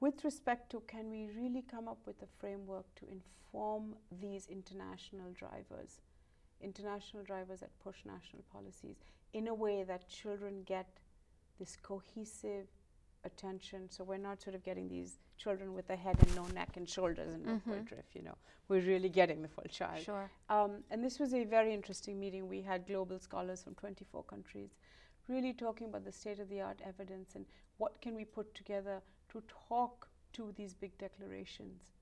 with 0.00 0.24
respect 0.24 0.70
to 0.70 0.82
can 0.86 1.10
we 1.10 1.28
really 1.34 1.62
come 1.62 1.88
up 1.88 1.98
with 2.06 2.20
a 2.22 2.26
framework 2.38 2.84
to 2.96 3.06
inform 3.08 3.94
these 4.20 4.46
international 4.48 5.30
drivers, 5.32 6.00
international 6.64 7.22
drivers 7.24 7.60
that 7.60 7.70
push 7.82 7.96
national 8.04 8.42
policies 8.52 8.96
in 9.32 9.48
a 9.48 9.54
way 9.54 9.82
that 9.84 10.08
children 10.08 10.62
get 10.64 10.86
this 11.58 11.76
cohesive 11.82 12.66
attention. 13.24 13.88
So 13.90 14.04
we're 14.04 14.16
not 14.18 14.42
sort 14.42 14.54
of 14.56 14.62
getting 14.62 14.88
these 14.88 15.18
children 15.36 15.74
with 15.74 15.88
a 15.90 15.96
head 15.96 16.16
and 16.20 16.34
no 16.36 16.46
neck 16.48 16.76
and 16.76 16.88
shoulders 16.88 17.32
and 17.34 17.44
no 17.44 17.52
Mhm. 17.58 17.66
midriff, 17.66 18.14
you 18.14 18.22
know. 18.22 18.36
We're 18.68 18.82
really 18.82 19.08
getting 19.08 19.42
the 19.42 19.48
full 19.48 19.64
child. 19.64 20.02
Sure. 20.02 20.30
Um, 20.48 20.84
and 20.90 21.02
this 21.04 21.18
was 21.18 21.34
a 21.34 21.44
very 21.44 21.72
interesting 21.72 22.18
meeting. 22.18 22.48
We 22.48 22.62
had 22.62 22.86
global 22.86 23.18
scholars 23.18 23.62
from 23.62 23.74
24 23.74 24.22
countries 24.24 24.70
really 25.26 25.54
talking 25.54 25.86
about 25.88 26.04
the 26.04 26.12
state 26.12 26.38
of 26.38 26.48
the 26.50 26.60
art 26.60 26.80
evidence 26.84 27.34
and 27.34 27.46
what 27.78 28.00
can 28.02 28.14
we 28.14 28.24
put 28.24 28.54
together 28.54 29.02
to 29.30 29.40
talk 29.68 30.08
to 30.34 30.52
these 30.52 30.74
big 30.74 30.96
declarations 30.98 31.92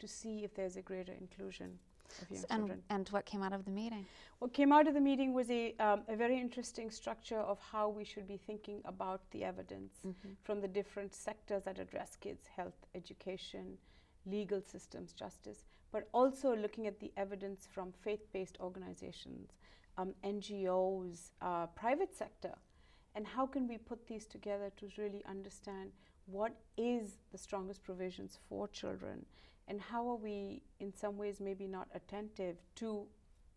to 0.00 0.08
see 0.08 0.42
if 0.42 0.52
there's 0.54 0.76
a 0.76 0.82
greater 0.82 1.12
inclusion 1.12 1.78
of 2.20 2.30
young 2.30 2.44
And, 2.50 2.60
children. 2.60 2.82
and 2.90 3.08
what 3.08 3.24
came 3.24 3.42
out 3.42 3.52
of 3.52 3.64
the 3.64 3.70
meeting? 3.70 4.06
What 4.38 4.52
came 4.52 4.72
out 4.72 4.86
of 4.88 4.94
the 4.94 5.00
meeting 5.00 5.32
was 5.32 5.50
a, 5.50 5.74
um, 5.76 6.02
a 6.08 6.16
very 6.16 6.38
interesting 6.38 6.90
structure 6.90 7.38
of 7.38 7.58
how 7.60 7.88
we 7.88 8.04
should 8.04 8.26
be 8.26 8.36
thinking 8.36 8.82
about 8.84 9.20
the 9.30 9.44
evidence 9.44 10.00
Mhm. 10.04 10.36
from 10.42 10.60
the 10.60 10.68
different 10.68 11.14
sectors 11.14 11.64
that 11.64 11.78
address 11.78 12.16
kids 12.16 12.46
health, 12.48 12.86
education, 12.94 13.78
legal 14.26 14.60
systems, 14.60 15.12
justice, 15.12 15.64
but 15.90 16.08
also 16.12 16.54
looking 16.56 16.86
at 16.86 16.98
the 17.00 17.12
evidence 17.16 17.66
from 17.66 17.92
faith 17.92 18.30
based 18.32 18.58
organizations, 18.60 19.52
um, 19.96 20.14
NGOs, 20.24 21.32
uh, 21.40 21.66
private 21.68 22.14
sector, 22.14 22.54
and 23.14 23.26
how 23.26 23.46
can 23.46 23.68
we 23.68 23.78
put 23.78 24.06
these 24.06 24.26
together 24.26 24.70
to 24.76 24.88
really 24.96 25.24
understand 25.24 25.92
what 26.26 26.52
is 26.76 27.18
the 27.30 27.38
strongest 27.38 27.82
provisions 27.82 28.38
for 28.48 28.68
children 28.68 29.26
and 29.72 29.80
how 29.80 30.00
are 30.12 30.20
we 30.30 30.36
in 30.80 30.92
some 31.02 31.16
ways 31.16 31.40
maybe 31.40 31.66
not 31.66 31.88
attentive 32.00 32.56
to 32.80 32.88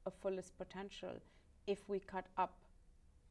a 0.05 0.11
fullest 0.11 0.57
potential 0.57 1.15
if 1.67 1.89
we 1.89 1.99
cut 1.99 2.27
up 2.37 2.53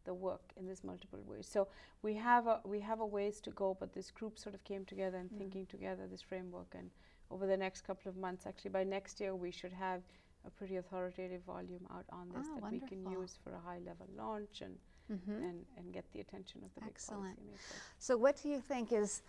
the 0.08 0.12
work 0.12 0.52
in 0.58 0.66
these 0.68 0.84
multiple 0.84 1.22
ways. 1.26 1.46
So 1.50 1.68
we 2.02 2.12
have 2.16 2.46
a 2.46 2.56
we 2.72 2.80
have 2.80 3.00
a 3.00 3.06
ways 3.18 3.40
to 3.46 3.50
go, 3.62 3.68
but 3.80 3.94
this 3.94 4.10
group 4.10 4.38
sort 4.38 4.54
of 4.54 4.62
came 4.64 4.84
together 4.84 5.16
and 5.22 5.30
Mm. 5.30 5.38
thinking 5.38 5.66
together 5.76 6.06
this 6.06 6.20
framework. 6.30 6.74
And 6.80 6.90
over 7.30 7.46
the 7.52 7.56
next 7.56 7.80
couple 7.88 8.10
of 8.10 8.16
months, 8.26 8.44
actually 8.50 8.72
by 8.80 8.84
next 8.96 9.18
year, 9.22 9.34
we 9.46 9.50
should 9.60 9.72
have 9.72 10.02
a 10.48 10.50
pretty 10.50 10.76
authoritative 10.82 11.42
volume 11.54 11.86
out 11.96 12.04
on 12.20 12.26
this 12.36 12.46
Ah, 12.50 12.54
that 12.60 12.72
we 12.74 12.80
can 12.90 13.00
use 13.20 13.38
for 13.42 13.52
a 13.54 13.62
high 13.68 13.80
level 13.90 14.08
launch 14.24 14.60
and, 14.66 14.76
Mhm. 15.10 15.28
and, 15.28 15.66
and 15.76 15.92
get 15.92 16.10
the 16.12 16.20
attention 16.20 16.62
of 16.64 16.74
the 16.74 16.82
Excellent. 16.84 17.36
big 17.36 17.46
policymakers. 17.46 17.80
So, 17.98 18.16
what 18.16 18.40
do 18.42 18.48
you 18.48 18.60
think 18.60 18.90
is 18.92 19.22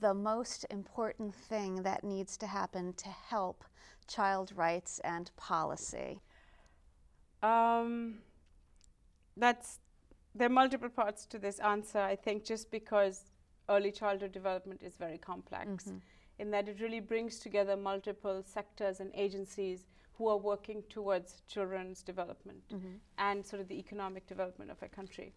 the 0.00 0.14
most 0.14 0.64
important 0.70 1.34
thing 1.34 1.82
that 1.82 2.04
needs 2.04 2.36
to 2.38 2.46
happen 2.46 2.92
to 2.94 3.08
help 3.08 3.64
child 4.06 4.52
rights 4.54 5.00
and 5.00 5.30
policy? 5.36 6.20
Um, 7.42 8.22
that's 9.36 9.80
there 10.34 10.46
are 10.46 10.50
multiple 10.50 10.88
parts 10.90 11.26
to 11.26 11.38
this 11.38 11.58
answer. 11.60 11.98
I 11.98 12.14
think 12.16 12.44
just 12.44 12.70
because 12.70 13.24
early 13.68 13.90
childhood 13.90 14.32
development 14.32 14.82
is 14.82 14.96
very 14.96 15.18
complex, 15.18 15.86
Mhm. 15.86 16.02
in 16.38 16.50
that 16.50 16.68
it 16.68 16.80
really 16.80 17.00
brings 17.00 17.38
together 17.40 17.76
multiple 17.76 18.42
sectors 18.42 19.00
and 19.00 19.10
agencies 19.14 19.86
who 20.16 20.28
are 20.28 20.36
working 20.38 20.82
towards 20.88 21.42
children's 21.46 22.02
development 22.02 22.62
Mhm. 22.70 23.00
and 23.18 23.44
sort 23.46 23.60
of 23.60 23.68
the 23.68 23.78
economic 23.78 24.26
development 24.26 24.70
of 24.70 24.82
a 24.82 24.88
country. 24.88 25.34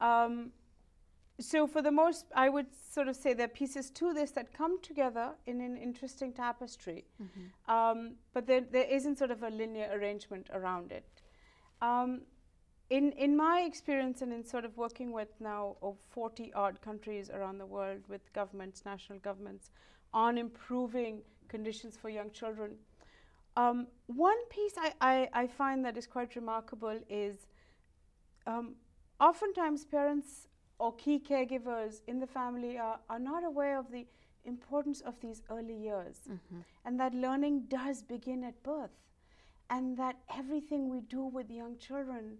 Um, 0.00 0.52
so, 1.40 1.66
for 1.66 1.80
the 1.82 1.90
most, 1.90 2.26
I 2.34 2.48
would 2.50 2.72
sort 2.74 3.08
of 3.08 3.16
say 3.16 3.32
there 3.32 3.46
are 3.46 3.48
pieces 3.48 3.90
to 3.92 4.12
this 4.12 4.32
that 4.32 4.52
come 4.52 4.80
together 4.82 5.34
in 5.46 5.60
an 5.60 5.76
interesting 5.76 6.32
tapestry, 6.32 7.04
Mhm. 7.20 7.50
um, 7.68 8.18
but 8.32 8.46
there, 8.46 8.60
there 8.60 8.84
isn't 8.84 9.16
sort 9.16 9.30
of 9.30 9.42
a 9.42 9.48
linear 9.50 9.88
arrangement 9.92 10.48
around 10.50 10.92
it. 10.92 11.04
Um, 11.80 12.26
in, 12.90 13.12
in 13.12 13.34
my 13.36 13.62
experience 13.62 14.20
and 14.20 14.32
in 14.32 14.44
sort 14.44 14.66
of 14.66 14.76
working 14.76 15.12
with 15.12 15.40
now 15.40 15.76
over 15.80 15.98
40 16.10 16.52
odd 16.52 16.80
countries 16.82 17.30
around 17.30 17.56
the 17.58 17.66
world 17.66 18.06
with 18.08 18.30
governments, 18.34 18.84
national 18.84 19.18
governments, 19.20 19.70
on 20.12 20.36
improving 20.36 21.22
conditions 21.48 21.96
for 21.96 22.10
young 22.10 22.30
children, 22.30 22.78
um, 23.56 23.86
one 24.06 24.38
piece 24.48 24.74
I, 24.78 24.92
I, 25.00 25.28
I 25.32 25.46
find 25.46 25.84
that 25.84 25.96
is 25.96 26.06
quite 26.06 26.36
remarkable 26.36 26.98
is 27.08 27.46
um, 28.46 28.74
oftentimes 29.20 29.84
parents 29.84 30.48
or 30.78 30.94
key 30.96 31.18
caregivers 31.20 32.00
in 32.06 32.18
the 32.18 32.26
family 32.26 32.78
are, 32.78 32.98
are 33.08 33.18
not 33.18 33.44
aware 33.44 33.78
of 33.78 33.90
the 33.90 34.06
importance 34.44 35.00
of 35.02 35.14
these 35.20 35.42
early 35.50 35.74
years 35.76 36.18
Mhm. 36.28 36.64
and 36.84 36.98
that 36.98 37.14
learning 37.14 37.66
does 37.68 38.02
begin 38.02 38.42
at 38.42 38.60
birth 38.64 38.90
and 39.70 39.96
that 39.96 40.16
everything 40.28 40.88
we 40.88 41.00
do 41.00 41.22
with 41.22 41.48
young 41.50 41.76
children 41.78 42.38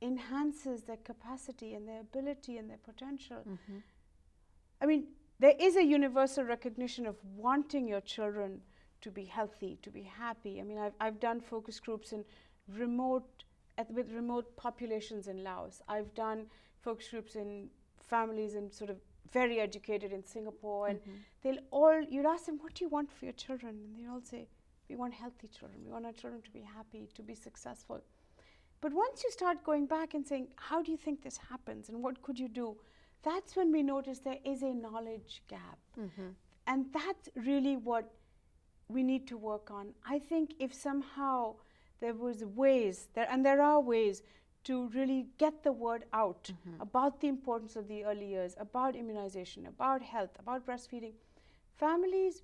enhances 0.00 0.82
their 0.84 0.98
capacity 0.98 1.74
and 1.74 1.88
their 1.88 2.00
ability 2.00 2.56
and 2.56 2.70
their 2.70 2.78
potential. 2.78 3.42
Mhm. 3.44 3.82
I 4.80 4.86
mean, 4.86 5.08
there 5.40 5.56
is 5.58 5.76
a 5.76 5.82
universal 5.84 6.44
recognition 6.44 7.06
of 7.06 7.16
wanting 7.36 7.88
your 7.88 8.00
children 8.00 8.62
to 9.02 9.10
be 9.10 9.24
healthy, 9.24 9.78
to 9.82 9.90
be 9.90 10.02
happy. 10.02 10.60
I 10.60 10.64
mean, 10.64 10.78
I've, 10.78 10.94
I've 11.00 11.20
done 11.20 11.40
focus 11.40 11.80
groups 11.80 12.12
in 12.12 12.24
remote, 12.76 13.44
at, 13.78 13.90
with 13.90 14.10
remote 14.12 14.56
populations 14.56 15.28
in 15.28 15.42
Laos. 15.42 15.82
I've 15.88 16.14
done 16.14 16.46
focus 16.80 17.08
groups 17.08 17.34
in 17.36 17.68
families 17.98 18.54
in 18.54 18.70
sort 18.70 18.90
of 18.90 18.96
very 19.32 19.60
educated 19.60 20.12
in 20.12 20.24
Singapore, 20.24 20.88
and 20.88 20.98
Mhm. 21.00 21.18
they'll 21.42 21.58
all, 21.70 22.02
you'd 22.02 22.26
ask 22.26 22.46
them, 22.46 22.58
what 22.58 22.74
do 22.74 22.84
you 22.84 22.88
want 22.90 23.10
for 23.12 23.24
your 23.26 23.34
children? 23.34 23.76
And 23.84 23.96
they 23.98 24.06
all 24.10 24.20
say, 24.22 24.48
we 24.88 24.96
want 24.96 25.14
healthy 25.14 25.46
children. 25.48 25.80
We 25.84 25.92
want 25.92 26.04
our 26.04 26.12
children 26.12 26.42
to 26.42 26.50
be 26.50 26.62
happy, 26.62 27.08
to 27.14 27.22
be 27.22 27.34
successful. 27.34 28.00
But 28.80 28.92
once 28.92 29.22
you 29.22 29.30
start 29.30 29.62
going 29.62 29.86
back 29.86 30.14
and 30.14 30.26
saying, 30.26 30.48
how 30.56 30.82
do 30.82 30.90
you 30.90 30.96
think 30.96 31.22
this 31.22 31.36
happens 31.36 31.88
and 31.90 32.02
what 32.02 32.22
could 32.22 32.38
you 32.38 32.48
do? 32.48 32.76
That's 33.22 33.54
when 33.54 33.70
we 33.70 33.82
notice 33.82 34.18
there 34.20 34.38
is 34.44 34.62
a 34.62 34.72
knowledge 34.74 35.42
gap. 35.48 35.78
Mhm. 35.96 36.34
And 36.66 36.92
that's 36.92 37.28
really 37.36 37.76
what 37.76 38.10
we 38.90 39.02
need 39.02 39.26
to 39.28 39.36
work 39.38 39.70
on. 39.70 39.94
I 40.04 40.18
think 40.18 40.54
if 40.58 40.74
somehow 40.74 41.54
there 42.00 42.14
was 42.14 42.44
ways 42.44 43.08
there 43.14 43.28
and 43.30 43.44
there 43.44 43.62
are 43.62 43.80
ways 43.80 44.22
to 44.64 44.88
really 44.88 45.26
get 45.38 45.62
the 45.62 45.72
word 45.72 46.04
out 46.12 46.52
Mhm. 46.52 46.80
about 46.80 47.20
the 47.20 47.28
importance 47.28 47.76
of 47.76 47.88
the 47.88 48.04
early 48.04 48.26
years, 48.26 48.54
about 48.58 48.94
immunization, 48.96 49.66
about 49.66 50.02
health, 50.02 50.38
about 50.38 50.66
breastfeeding, 50.66 51.14
families 51.74 52.42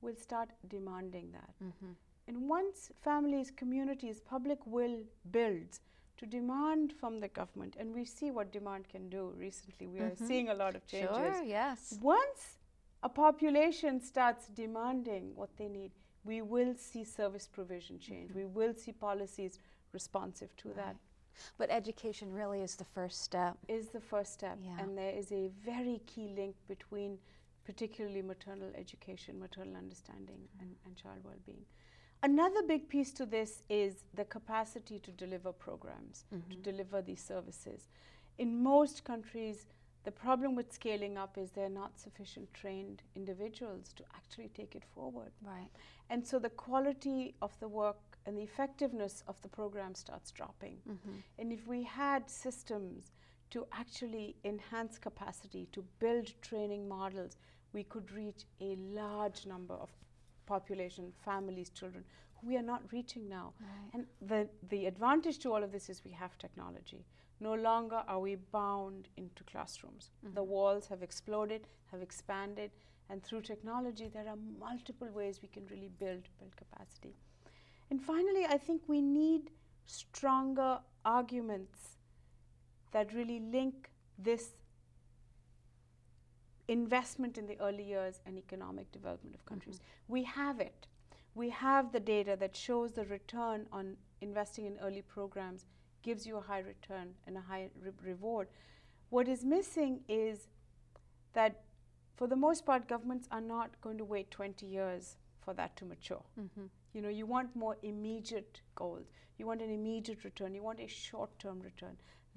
will 0.00 0.16
start 0.16 0.50
demanding 0.68 1.32
that. 1.32 1.54
Mhm. 1.60 1.94
And 2.28 2.48
once 2.48 2.90
families, 3.00 3.50
communities, 3.50 4.20
public 4.20 4.66
will 4.66 5.04
builds 5.30 5.80
to 6.18 6.26
demand 6.26 6.92
from 6.92 7.20
the 7.20 7.28
government, 7.28 7.76
and 7.78 7.94
we 7.94 8.04
see 8.04 8.30
what 8.30 8.50
demand 8.52 8.88
can 8.88 9.08
do 9.08 9.30
recently, 9.36 9.86
we 9.86 10.00
are 10.00 10.10
Mhm. 10.10 10.26
seeing 10.26 10.48
a 10.48 10.54
lot 10.54 10.74
of 10.76 10.86
changes. 10.86 11.16
Sure, 11.16 11.42
yes. 11.42 11.98
Once 12.02 12.57
a 13.02 13.08
population 13.08 14.00
starts 14.00 14.48
demanding 14.48 15.32
what 15.34 15.50
they 15.56 15.68
need, 15.68 15.92
we 16.24 16.42
will 16.42 16.74
see 16.74 17.04
service 17.04 17.46
provision 17.46 17.98
change. 17.98 18.32
We 18.32 18.44
will 18.44 18.74
see 18.74 18.92
policies 18.92 19.58
responsive 19.92 20.54
to 20.56 20.68
that. 20.70 20.96
But 21.56 21.70
education 21.70 22.32
really 22.32 22.62
is 22.62 22.74
the 22.74 22.84
first 22.84 23.22
step. 23.22 23.56
Is 23.68 23.90
the 23.90 24.00
first 24.00 24.32
step, 24.32 24.58
Yeah. 24.60 24.80
and 24.80 24.98
there 24.98 25.14
is 25.14 25.30
a 25.30 25.48
very 25.64 26.00
key 26.06 26.28
link 26.36 26.56
between, 26.66 27.18
particularly 27.64 28.22
maternal 28.22 28.70
education, 28.74 29.38
maternal 29.38 29.76
understanding, 29.76 30.48
and, 30.60 30.74
and 30.84 30.96
child 30.96 31.18
well-being. 31.22 31.64
Another 32.24 32.62
big 32.66 32.88
piece 32.88 33.12
to 33.12 33.24
this 33.26 33.62
is 33.70 34.04
the 34.14 34.24
capacity 34.24 34.98
to 34.98 35.12
deliver 35.12 35.52
programs, 35.52 36.24
to 36.50 36.56
Mhm. 36.56 36.62
deliver 36.62 37.00
these 37.00 37.22
services. 37.22 37.88
In 38.38 38.60
most 38.60 39.04
countries, 39.04 39.66
the 40.04 40.12
problem 40.12 40.54
with 40.54 40.72
scaling 40.72 41.18
up 41.18 41.36
is 41.36 41.50
there 41.50 41.66
are 41.66 41.80
not 41.84 41.98
sufficient 41.98 42.52
trained 42.54 43.02
individuals 43.14 43.92
to 43.94 44.04
actually 44.14 44.48
take 44.48 44.74
it 44.74 44.84
forward. 44.94 45.32
Right. 45.42 45.68
And 46.08 46.26
so 46.26 46.38
the 46.38 46.50
quality 46.50 47.34
of 47.42 47.58
the 47.60 47.68
work 47.68 47.98
and 48.24 48.36
the 48.36 48.42
effectiveness 48.42 49.22
of 49.26 49.40
the 49.42 49.48
program 49.48 49.94
starts 49.94 50.30
dropping. 50.30 50.80
Mhm. 50.86 51.22
And 51.38 51.52
if 51.52 51.66
we 51.66 51.82
had 51.82 52.30
systems 52.30 53.12
to 53.50 53.66
actually 53.72 54.36
enhance 54.44 54.98
capacity, 54.98 55.66
to 55.72 55.82
build 55.98 56.26
training 56.42 56.86
models, 56.88 57.38
we 57.72 57.84
could 57.84 58.10
reach 58.12 58.44
a 58.60 58.76
large 58.76 59.46
number 59.46 59.74
of 59.74 59.90
population, 60.46 61.12
families, 61.12 61.70
children 61.70 62.04
who 62.36 62.46
we 62.48 62.56
are 62.56 62.62
not 62.62 62.92
reaching 62.92 63.28
now. 63.28 63.52
Right. 63.60 63.94
And 63.94 64.06
the, 64.20 64.48
the 64.68 64.86
advantage 64.86 65.38
to 65.40 65.52
all 65.52 65.62
of 65.62 65.72
this 65.72 65.88
is 65.90 66.04
we 66.04 66.12
have 66.12 66.36
technology. 66.38 67.04
No 67.40 67.54
longer 67.54 68.02
are 68.06 68.20
we 68.20 68.34
bound 68.34 69.08
into 69.16 69.44
classrooms. 69.44 70.10
The 70.22 70.42
Mhm. 70.42 70.46
walls 70.46 70.88
have 70.88 71.02
exploded, 71.02 71.68
have 71.92 72.02
expanded, 72.02 72.72
and 73.08 73.22
through 73.22 73.42
technology, 73.42 74.08
there 74.08 74.28
are 74.28 74.36
multiple 74.36 75.10
ways 75.10 75.40
we 75.40 75.48
can 75.48 75.66
really 75.66 75.88
build 75.88 76.28
build 76.38 76.56
capacity. 76.56 77.14
And 77.90 78.02
finally, 78.02 78.44
I 78.44 78.58
think 78.58 78.82
we 78.86 79.00
need 79.00 79.50
stronger 79.86 80.82
arguments 81.04 81.96
that 82.90 83.14
really 83.14 83.40
link 83.40 83.90
this 84.18 84.54
investment 86.66 87.38
in 87.38 87.46
the 87.46 87.58
early 87.60 87.82
years 87.82 88.20
and 88.26 88.36
economic 88.36 88.92
development 88.92 89.34
of 89.34 89.44
countries. 89.46 89.80
We 90.06 90.24
have 90.24 90.60
it. 90.60 90.86
We 91.34 91.50
have 91.50 91.92
the 91.92 92.00
data 92.00 92.36
that 92.36 92.54
shows 92.56 92.92
the 92.92 93.06
return 93.06 93.66
on 93.72 93.96
investing 94.20 94.66
in 94.66 94.78
early 94.80 95.02
programs 95.02 95.64
gives 96.02 96.26
you 96.26 96.36
a 96.36 96.40
high 96.40 96.60
return 96.60 97.14
and 97.26 97.36
a 97.36 97.40
high 97.40 97.70
re- 97.80 97.92
reward. 98.02 98.48
What 99.10 99.28
is 99.28 99.44
missing 99.44 100.00
is 100.08 100.48
that, 101.34 101.62
for 102.16 102.26
the 102.26 102.36
most 102.36 102.66
part, 102.66 102.88
governments 102.88 103.28
are 103.30 103.40
not 103.40 103.80
going 103.80 103.98
to 103.98 104.04
wait 104.04 104.30
20 104.30 104.66
years 104.66 105.16
for 105.40 105.54
that 105.54 105.76
to 105.76 105.84
mature. 105.84 106.22
Mm-hmm. 106.38 106.66
You 106.92 107.02
know, 107.02 107.08
you 107.08 107.26
want 107.26 107.54
more 107.54 107.76
immediate 107.82 108.60
goals. 108.74 109.06
You 109.38 109.46
want 109.46 109.62
an 109.62 109.70
immediate 109.70 110.24
return. 110.24 110.54
You 110.54 110.62
want 110.62 110.80
a 110.80 110.88
short-term 110.88 111.60
return. 111.60 111.96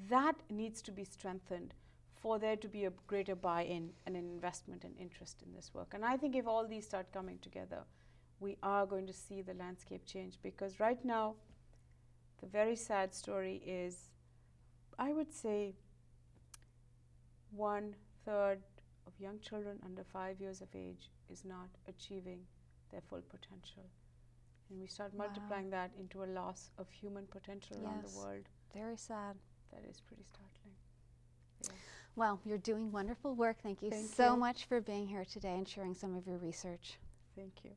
That 0.09 0.35
needs 0.49 0.81
to 0.83 0.91
be 0.91 1.03
strengthened 1.03 1.73
for 2.21 2.37
there 2.37 2.55
to 2.55 2.67
be 2.67 2.85
a 2.85 2.91
greater 3.07 3.35
buy-in 3.35 3.89
and 4.05 4.15
an 4.15 4.29
investment 4.29 4.83
and 4.83 4.95
interest 4.99 5.41
in 5.45 5.53
this 5.53 5.71
work. 5.73 5.93
And 5.93 6.05
I 6.05 6.17
think 6.17 6.35
if 6.35 6.47
all 6.47 6.67
these 6.67 6.85
start 6.85 7.11
coming 7.11 7.39
together, 7.41 7.83
we 8.39 8.57
are 8.61 8.85
going 8.85 9.07
to 9.07 9.13
see 9.13 9.41
the 9.41 9.55
landscape 9.55 10.05
change 10.05 10.37
because 10.43 10.79
right 10.79 11.03
now, 11.03 11.35
the 12.41 12.47
very 12.47 12.75
sad 12.75 13.13
story 13.13 13.61
is, 13.65 14.09
I 14.97 15.13
would 15.13 15.31
say, 15.31 15.75
one 17.51 17.95
third 18.25 18.59
of 19.07 19.13
young 19.19 19.39
children 19.39 19.79
under 19.85 20.03
five 20.03 20.39
years 20.39 20.61
of 20.61 20.67
age 20.75 21.11
is 21.29 21.45
not 21.45 21.69
achieving 21.87 22.39
their 22.91 23.01
full 23.01 23.21
potential. 23.29 23.83
And 24.69 24.79
we 24.79 24.87
start 24.87 25.13
Wow. 25.13 25.25
multiplying 25.25 25.69
that 25.71 25.91
into 25.99 26.23
a 26.23 26.25
loss 26.25 26.71
of 26.77 26.89
human 26.89 27.27
potential 27.27 27.77
around 27.85 28.03
the 28.03 28.17
world. 28.17 28.45
Very 28.73 28.97
sad. 28.97 29.37
That 29.71 29.83
is 29.85 30.01
pretty 30.01 30.23
startling. 30.23 30.75
Yes. 31.61 31.71
Well, 32.15 32.39
you're 32.45 32.57
doing 32.57 32.91
wonderful 32.91 33.35
work. 33.35 33.57
Thank 33.61 33.81
you 33.81 33.89
Thank 33.89 34.15
so 34.15 34.33
you. 34.33 34.39
much 34.39 34.65
for 34.65 34.81
being 34.81 35.07
here 35.07 35.25
today 35.25 35.55
and 35.57 35.67
sharing 35.67 35.93
some 35.93 36.15
of 36.15 36.25
your 36.27 36.37
research. 36.37 36.97
Thank 37.35 37.63
you. 37.63 37.71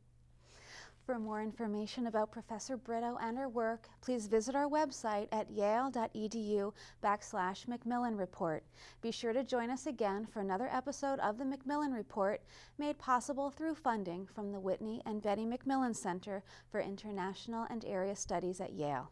For 1.05 1.19
more 1.19 1.43
information 1.43 2.07
about 2.07 2.33
Professor 2.33 2.79
Britto 2.79 3.19
and 3.21 3.37
her 3.37 3.49
work, 3.49 3.90
please 4.01 4.27
visit 4.27 4.55
our 4.55 4.67
website 4.67 5.29
at 5.33 5.51
yale.edu 5.51 6.73
backslash 7.03 7.69
Macmillan 7.69 8.17
Report. 8.17 8.64
Be 9.03 9.11
sure 9.11 9.35
to 9.35 9.45
join 9.45 9.69
us 9.69 9.87
again 9.87 10.25
for 10.25 10.40
another 10.40 10.69
episode 10.73 11.19
of 11.19 11.37
the 11.37 11.45
Macmillan 11.45 11.93
Report, 11.93 12.40
made 12.79 12.97
possible 12.97 13.51
through 13.51 13.75
funding 13.75 14.27
from 14.27 14.51
the 14.51 14.61
Whitney 14.61 15.03
and 15.05 15.21
Betty 15.21 15.45
Macmillan 15.45 15.93
Center 15.93 16.43
for 16.71 16.81
International 16.81 17.67
and 17.69 17.85
Area 17.85 18.17
Studies 18.17 18.59
at 18.59 18.73
Yale. 18.73 19.11